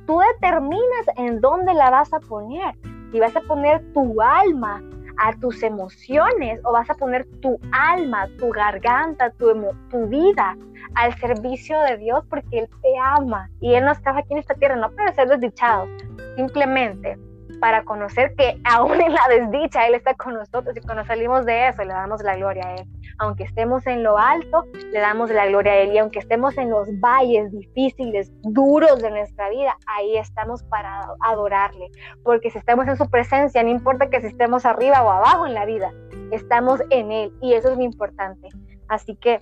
Tú 0.06 0.18
determinas 0.34 1.06
en 1.16 1.40
dónde 1.40 1.74
la 1.74 1.90
vas 1.90 2.12
a 2.12 2.20
poner. 2.20 2.74
Si 3.10 3.20
vas 3.20 3.34
a 3.36 3.40
poner 3.42 3.82
tu 3.92 4.20
alma 4.20 4.82
a 5.22 5.32
tus 5.38 5.62
emociones 5.62 6.60
o 6.64 6.72
vas 6.72 6.90
a 6.90 6.94
poner 6.94 7.24
tu 7.40 7.58
alma, 7.70 8.28
tu 8.38 8.50
garganta, 8.50 9.30
tu, 9.30 9.52
tu 9.88 10.06
vida 10.08 10.56
al 10.94 11.16
servicio 11.18 11.80
de 11.80 11.96
Dios 11.98 12.24
porque 12.28 12.58
Él 12.58 12.68
te 12.82 12.98
ama 13.00 13.48
y 13.60 13.74
Él 13.74 13.84
nos 13.84 14.02
trajo 14.02 14.18
aquí 14.18 14.32
en 14.32 14.38
esta 14.38 14.54
tierra 14.54 14.76
no 14.76 14.90
para 14.90 15.14
ser 15.14 15.28
desdichados, 15.28 15.88
simplemente 16.36 17.16
para 17.62 17.84
conocer 17.84 18.34
que 18.34 18.60
aún 18.64 19.00
en 19.00 19.12
la 19.12 19.28
desdicha 19.30 19.86
Él 19.86 19.94
está 19.94 20.14
con 20.14 20.34
nosotros 20.34 20.76
y 20.76 20.80
cuando 20.80 21.04
salimos 21.04 21.46
de 21.46 21.68
eso 21.68 21.84
le 21.84 21.92
damos 21.92 22.20
la 22.24 22.34
gloria 22.34 22.66
a 22.66 22.74
Él. 22.74 22.88
Aunque 23.20 23.44
estemos 23.44 23.86
en 23.86 24.02
lo 24.02 24.18
alto, 24.18 24.64
le 24.90 24.98
damos 24.98 25.30
la 25.30 25.46
gloria 25.46 25.70
a 25.70 25.76
Él 25.76 25.92
y 25.92 25.98
aunque 25.98 26.18
estemos 26.18 26.58
en 26.58 26.70
los 26.70 26.88
valles 26.98 27.52
difíciles, 27.52 28.32
duros 28.42 29.00
de 29.00 29.12
nuestra 29.12 29.48
vida, 29.48 29.76
ahí 29.86 30.16
estamos 30.16 30.64
para 30.64 31.06
adorarle. 31.20 31.92
Porque 32.24 32.50
si 32.50 32.58
estamos 32.58 32.88
en 32.88 32.96
su 32.96 33.08
presencia, 33.08 33.62
no 33.62 33.68
importa 33.68 34.10
que 34.10 34.20
si 34.20 34.26
estemos 34.26 34.66
arriba 34.66 35.00
o 35.04 35.10
abajo 35.12 35.46
en 35.46 35.54
la 35.54 35.64
vida, 35.64 35.92
estamos 36.32 36.82
en 36.90 37.12
Él 37.12 37.32
y 37.40 37.52
eso 37.54 37.70
es 37.70 37.76
lo 37.78 37.84
importante. 37.84 38.48
Así 38.88 39.14
que 39.14 39.38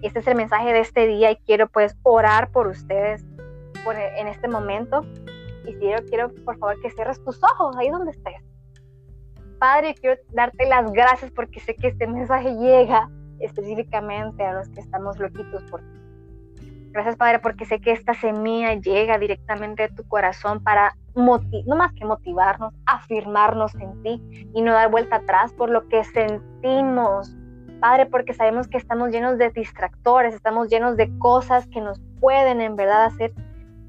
este 0.00 0.20
es 0.20 0.26
el 0.26 0.36
mensaje 0.36 0.72
de 0.72 0.80
este 0.80 1.06
día 1.06 1.32
y 1.32 1.36
quiero 1.36 1.68
pues 1.68 1.98
orar 2.02 2.50
por 2.50 2.66
ustedes 2.66 3.26
en 4.16 4.26
este 4.26 4.48
momento 4.48 5.04
y 5.66 5.72
yo 5.72 6.04
quiero, 6.08 6.32
por 6.44 6.58
favor, 6.58 6.80
que 6.80 6.90
cierres 6.90 7.22
tus 7.24 7.42
ojos 7.42 7.76
ahí 7.76 7.90
donde 7.90 8.12
estés. 8.12 8.42
Padre, 9.58 9.94
quiero 9.94 10.20
darte 10.32 10.66
las 10.66 10.92
gracias 10.92 11.30
porque 11.30 11.60
sé 11.60 11.74
que 11.74 11.88
este 11.88 12.06
mensaje 12.06 12.54
llega 12.56 13.08
específicamente 13.40 14.44
a 14.44 14.54
los 14.54 14.68
que 14.68 14.80
estamos 14.80 15.18
loquitos 15.18 15.62
por 15.64 15.80
ti. 15.80 16.00
Gracias, 16.92 17.16
Padre, 17.16 17.40
porque 17.40 17.66
sé 17.66 17.80
que 17.80 17.92
esta 17.92 18.14
semilla 18.14 18.74
llega 18.74 19.18
directamente 19.18 19.84
a 19.84 19.88
tu 19.88 20.06
corazón 20.08 20.62
para 20.62 20.96
no 21.14 21.76
más 21.76 21.92
que 21.94 22.04
motivarnos, 22.04 22.74
afirmarnos 22.86 23.74
en 23.74 24.02
ti 24.02 24.50
y 24.54 24.62
no 24.62 24.72
dar 24.72 24.90
vuelta 24.90 25.16
atrás 25.16 25.52
por 25.52 25.70
lo 25.70 25.88
que 25.88 26.04
sentimos. 26.04 27.34
Padre, 27.80 28.06
porque 28.06 28.32
sabemos 28.32 28.68
que 28.68 28.78
estamos 28.78 29.10
llenos 29.10 29.36
de 29.38 29.50
distractores, 29.50 30.34
estamos 30.34 30.68
llenos 30.68 30.96
de 30.96 31.10
cosas 31.18 31.66
que 31.68 31.80
nos 31.80 32.00
pueden 32.20 32.60
en 32.60 32.76
verdad 32.76 33.04
hacer 33.04 33.34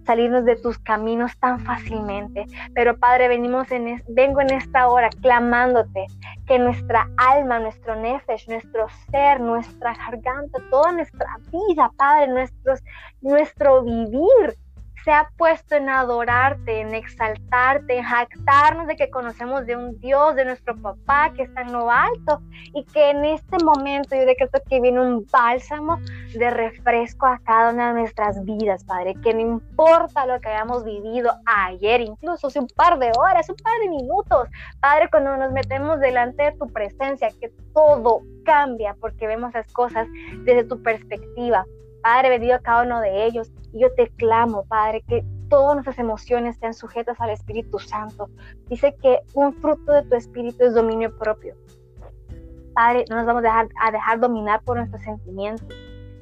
salirnos 0.07 0.45
de 0.45 0.55
tus 0.55 0.79
caminos 0.79 1.37
tan 1.37 1.59
fácilmente. 1.59 2.45
Pero 2.73 2.97
Padre, 2.97 3.27
venimos 3.27 3.69
en 3.71 4.01
vengo 4.07 4.41
en 4.41 4.53
esta 4.53 4.87
hora 4.87 5.09
clamándote 5.21 6.07
que 6.47 6.57
nuestra 6.57 7.07
alma, 7.17 7.59
nuestro 7.59 7.95
nefesh, 7.95 8.47
nuestro 8.47 8.87
ser, 9.11 9.39
nuestra 9.41 9.93
garganta, 9.93 10.59
toda 10.71 10.93
nuestra 10.93 11.27
vida, 11.51 11.91
Padre, 11.97 12.27
nuestros, 12.29 12.81
nuestro 13.21 13.83
vivir 13.83 14.57
se 15.07 15.13
ha 15.13 15.31
puesto 15.37 15.73
en 15.73 15.87
adorarte, 15.87 16.81
en 16.81 16.93
exaltarte, 16.93 17.97
en 17.97 18.03
jactarnos 18.03 18.87
de 18.87 18.97
que 18.97 19.09
conocemos 19.09 19.65
de 19.65 19.77
un 19.77 19.97
Dios, 20.01 20.35
de 20.35 20.43
nuestro 20.43 20.75
papá 20.75 21.31
que 21.33 21.43
está 21.43 21.61
en 21.61 21.71
lo 21.71 21.89
alto 21.89 22.41
y 22.73 22.83
que 22.83 23.11
en 23.11 23.23
este 23.23 23.63
momento 23.63 24.17
yo 24.17 24.25
decreto 24.25 24.59
que 24.69 24.81
viene 24.81 24.99
un 24.99 25.25
bálsamo 25.31 25.97
de 26.33 26.49
refresco 26.49 27.25
a 27.25 27.39
cada 27.39 27.71
una 27.71 27.93
de 27.93 28.01
nuestras 28.01 28.43
vidas, 28.43 28.83
Padre, 28.83 29.15
que 29.23 29.33
no 29.33 29.39
importa 29.39 30.25
lo 30.25 30.41
que 30.41 30.49
hayamos 30.49 30.83
vivido 30.83 31.31
ayer, 31.45 32.01
incluso 32.01 32.47
hace 32.47 32.59
un 32.59 32.67
par 32.67 32.99
de 32.99 33.09
horas, 33.17 33.47
un 33.47 33.55
par 33.55 33.79
de 33.81 33.87
minutos, 33.87 34.49
Padre, 34.81 35.07
cuando 35.09 35.37
nos 35.37 35.53
metemos 35.53 36.01
delante 36.01 36.43
de 36.43 36.51
tu 36.51 36.67
presencia, 36.67 37.29
que 37.39 37.49
todo 37.73 38.23
cambia 38.43 38.93
porque 38.99 39.25
vemos 39.25 39.53
las 39.53 39.71
cosas 39.71 40.05
desde 40.43 40.65
tu 40.65 40.83
perspectiva. 40.83 41.65
Padre, 42.07 42.29
bendigo 42.29 42.53
a 42.53 42.59
cada 42.59 42.83
uno 42.83 43.01
de 43.01 43.25
ellos. 43.25 43.51
Y 43.73 43.81
yo 43.81 43.93
te 43.95 44.07
clamo, 44.07 44.63
Padre, 44.63 45.03
que 45.09 45.25
todas 45.49 45.75
nuestras 45.75 45.99
emociones 45.99 46.55
estén 46.55 46.73
sujetas 46.73 47.19
al 47.19 47.31
Espíritu 47.31 47.79
Santo. 47.79 48.29
Dice 48.69 48.95
que 49.01 49.19
un 49.33 49.53
fruto 49.55 49.91
de 49.91 50.03
tu 50.03 50.15
Espíritu 50.15 50.63
es 50.63 50.73
dominio 50.73 51.13
propio. 51.17 51.53
Padre, 52.73 53.03
no 53.09 53.17
nos 53.17 53.25
vamos 53.25 53.43
a 53.43 53.47
dejar, 53.47 53.67
a 53.81 53.91
dejar 53.91 54.21
dominar 54.21 54.61
por 54.61 54.77
nuestros 54.77 55.03
sentimientos. 55.03 55.67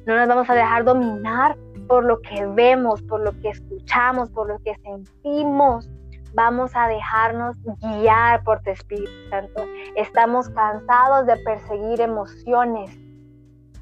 No 0.06 0.16
nos 0.16 0.26
vamos 0.26 0.50
a 0.50 0.54
dejar 0.54 0.82
dominar 0.82 1.56
por 1.86 2.04
lo 2.04 2.20
que 2.20 2.44
vemos, 2.44 3.00
por 3.02 3.20
lo 3.20 3.30
que 3.40 3.50
escuchamos, 3.50 4.28
por 4.30 4.48
lo 4.48 4.58
que 4.64 4.74
sentimos. 4.82 5.88
Vamos 6.34 6.72
a 6.74 6.88
dejarnos 6.88 7.58
guiar 7.80 8.42
por 8.42 8.60
tu 8.62 8.70
Espíritu 8.70 9.12
Santo. 9.30 9.64
Estamos 9.94 10.48
cansados 10.48 11.26
de 11.26 11.36
perseguir 11.36 12.00
emociones 12.00 13.05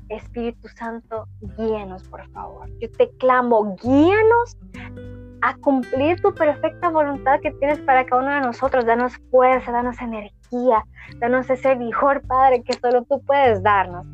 Espíritu 0.08 0.68
Santo, 0.68 1.26
guíanos, 1.56 2.02
por 2.08 2.26
favor. 2.30 2.68
Yo 2.80 2.90
te 2.90 3.10
clamo, 3.18 3.76
guíanos 3.82 4.56
a 5.42 5.56
cumplir 5.56 6.20
tu 6.20 6.32
perfecta 6.34 6.88
voluntad 6.88 7.40
que 7.40 7.50
tienes 7.52 7.78
para 7.80 8.06
cada 8.06 8.22
uno 8.22 8.34
de 8.34 8.40
nosotros. 8.40 8.86
Danos 8.86 9.14
fuerza, 9.30 9.72
danos 9.72 10.00
energía, 10.00 10.84
danos 11.18 11.50
ese 11.50 11.74
vigor, 11.74 12.22
Padre, 12.26 12.62
que 12.62 12.72
solo 12.74 13.02
tú 13.04 13.20
puedes 13.26 13.62
darnos. 13.62 14.06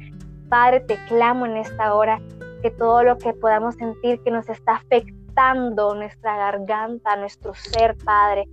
Padre, 0.48 0.81
te 0.81 0.96
clamo 1.07 1.46
en 1.46 1.57
esta 1.57 1.94
hora 1.94 2.20
que 2.62 2.70
todo 2.70 3.03
lo 3.05 3.16
que 3.18 3.33
podamos 3.33 3.76
sentir 3.76 4.20
que 4.22 4.31
nos 4.31 4.48
está 4.48 4.76
afectando 4.76 5.94
nuestra 5.94 6.37
garganta, 6.37 7.16
nuestro 7.16 7.55
ser, 7.55 7.96
Padre, 8.05 8.46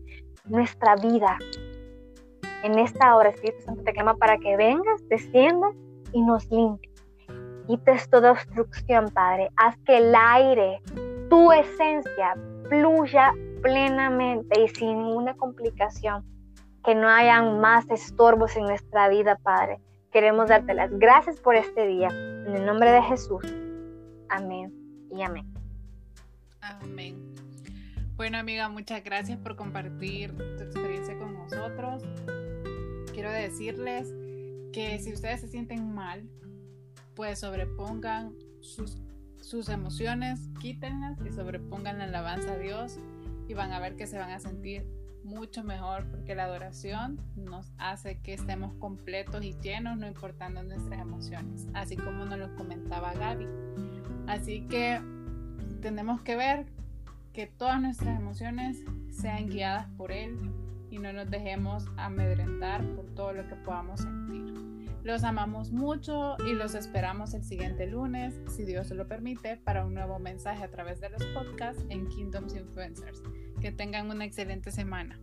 nuestra 0.46 0.96
vida, 0.96 1.38
En 2.64 2.80
esta 2.80 3.16
hora, 3.16 3.30
Espíritu 3.30 3.62
Santo, 3.64 3.84
te 3.84 3.94
clama 3.94 4.16
para 4.16 4.38
que 4.38 4.58
vengas, 4.58 5.08
desciendas 5.10 5.76
y 6.12 6.22
nos 6.22 6.50
limpies. 6.50 6.97
Quites 7.68 8.10
toda 8.10 8.32
obstrucción, 8.32 9.10
Padre. 9.14 9.50
Haz 9.58 9.78
que 9.86 9.98
el 9.98 10.14
aire, 10.16 10.82
tu 11.30 11.52
esencia, 11.52 12.36
fluya 12.70 13.34
plenamente 13.62 14.62
y 14.62 14.68
sin 14.70 15.04
ninguna 15.04 15.36
complicación. 15.36 16.24
Que 16.84 16.96
no 16.96 17.10
hayan 17.10 17.60
más 17.60 17.90
estorbos 17.90 18.56
en 18.56 18.64
nuestra 18.64 19.10
vida, 19.10 19.38
Padre. 19.44 19.80
Queremos 20.12 20.48
darte 20.48 20.74
las 20.74 20.90
gracias 20.98 21.42
por 21.42 21.56
este 21.56 21.86
día. 21.86 22.08
En 22.08 22.56
el 22.56 22.66
nombre 22.66 22.92
de 22.92 23.02
Jesús. 23.02 23.44
Amén 24.30 24.74
y 25.12 25.22
amén. 25.22 25.54
Amén. 26.62 27.36
Bueno, 28.16 28.38
amiga, 28.38 28.68
muchas 28.70 29.04
gracias 29.04 29.38
por 29.38 29.56
compartir 29.56 30.36
tu 30.36 30.64
experiencia 30.64 31.18
con 31.20 31.34
nosotros. 31.34 32.04
Quiero 33.14 33.32
decirles 33.32 34.14
que 34.74 34.98
si 35.00 35.14
ustedes 35.14 35.42
se 35.42 35.48
sienten 35.50 35.94
mal, 35.94 36.28
pues 37.18 37.40
sobrepongan 37.40 38.32
sus, 38.62 38.96
sus 39.42 39.70
emociones, 39.70 40.40
quítenlas 40.62 41.18
y 41.26 41.32
sobrepongan 41.32 41.98
la 41.98 42.04
alabanza 42.04 42.54
a 42.54 42.58
Dios 42.58 43.00
y 43.48 43.56
van 43.56 43.74
a 43.74 43.80
ver 43.80 43.96
que 43.96 44.06
se 44.06 44.20
van 44.20 44.30
a 44.30 44.40
sentir 44.40 44.86
mucho 45.24 45.64
mejor 45.64 46.06
porque 46.12 46.36
la 46.36 46.44
adoración 46.44 47.20
nos 47.36 47.74
hace 47.80 48.20
que 48.20 48.36
estemos 48.36 48.76
completos 48.76 49.44
y 49.44 49.56
llenos, 49.62 49.98
no 49.98 50.08
importando 50.08 50.62
nuestras 50.62 51.02
emociones, 51.02 51.68
así 51.74 51.98
como 51.98 52.24
nos 52.24 52.38
lo 52.38 52.56
comentaba 52.56 53.14
Gaby. 53.14 53.48
Así 54.28 54.68
que 54.68 55.02
tenemos 55.82 56.22
que 56.22 56.36
ver 56.36 56.68
que 57.34 57.48
todas 57.48 57.82
nuestras 57.82 58.20
emociones 58.20 58.78
sean 59.10 59.48
guiadas 59.48 59.88
por 59.98 60.12
Él 60.12 60.38
y 60.92 61.00
no 61.00 61.12
nos 61.14 61.30
dejemos 61.32 61.86
amedrentar 61.98 62.86
por 62.96 63.06
todo 63.16 63.34
lo 63.34 63.48
que 63.48 63.56
podamos 63.56 64.02
sentir. 64.02 64.77
Los 65.08 65.24
amamos 65.24 65.72
mucho 65.72 66.36
y 66.46 66.52
los 66.52 66.76
esperamos 66.76 67.34
el 67.34 67.42
siguiente 67.42 67.88
lunes, 67.88 68.42
si 68.54 68.66
Dios 68.66 68.92
lo 68.92 69.08
permite, 69.08 69.56
para 69.56 69.86
un 69.86 69.94
nuevo 69.94 70.20
mensaje 70.20 70.66
a 70.66 70.70
través 70.70 71.00
de 71.00 71.10
los 71.10 71.24
podcasts 71.28 71.82
en 71.88 72.10
Kingdoms 72.10 72.54
Influencers. 72.54 73.24
Que 73.62 73.72
tengan 73.72 74.12
una 74.12 74.26
excelente 74.26 74.70
semana. 74.70 75.18